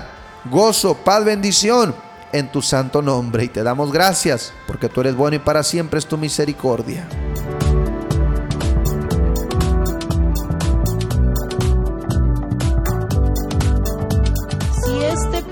gozo, 0.50 0.96
paz, 0.96 1.26
bendición 1.26 1.94
en 2.32 2.50
tu 2.50 2.62
santo 2.62 3.02
nombre. 3.02 3.44
Y 3.44 3.50
te 3.50 3.64
damos 3.64 3.92
gracias 3.92 4.54
porque 4.66 4.88
tú 4.88 5.02
eres 5.02 5.16
bueno 5.16 5.36
y 5.36 5.40
para 5.40 5.62
siempre 5.62 6.00
es 6.00 6.06
tu 6.06 6.18
misericordia. 6.18 7.06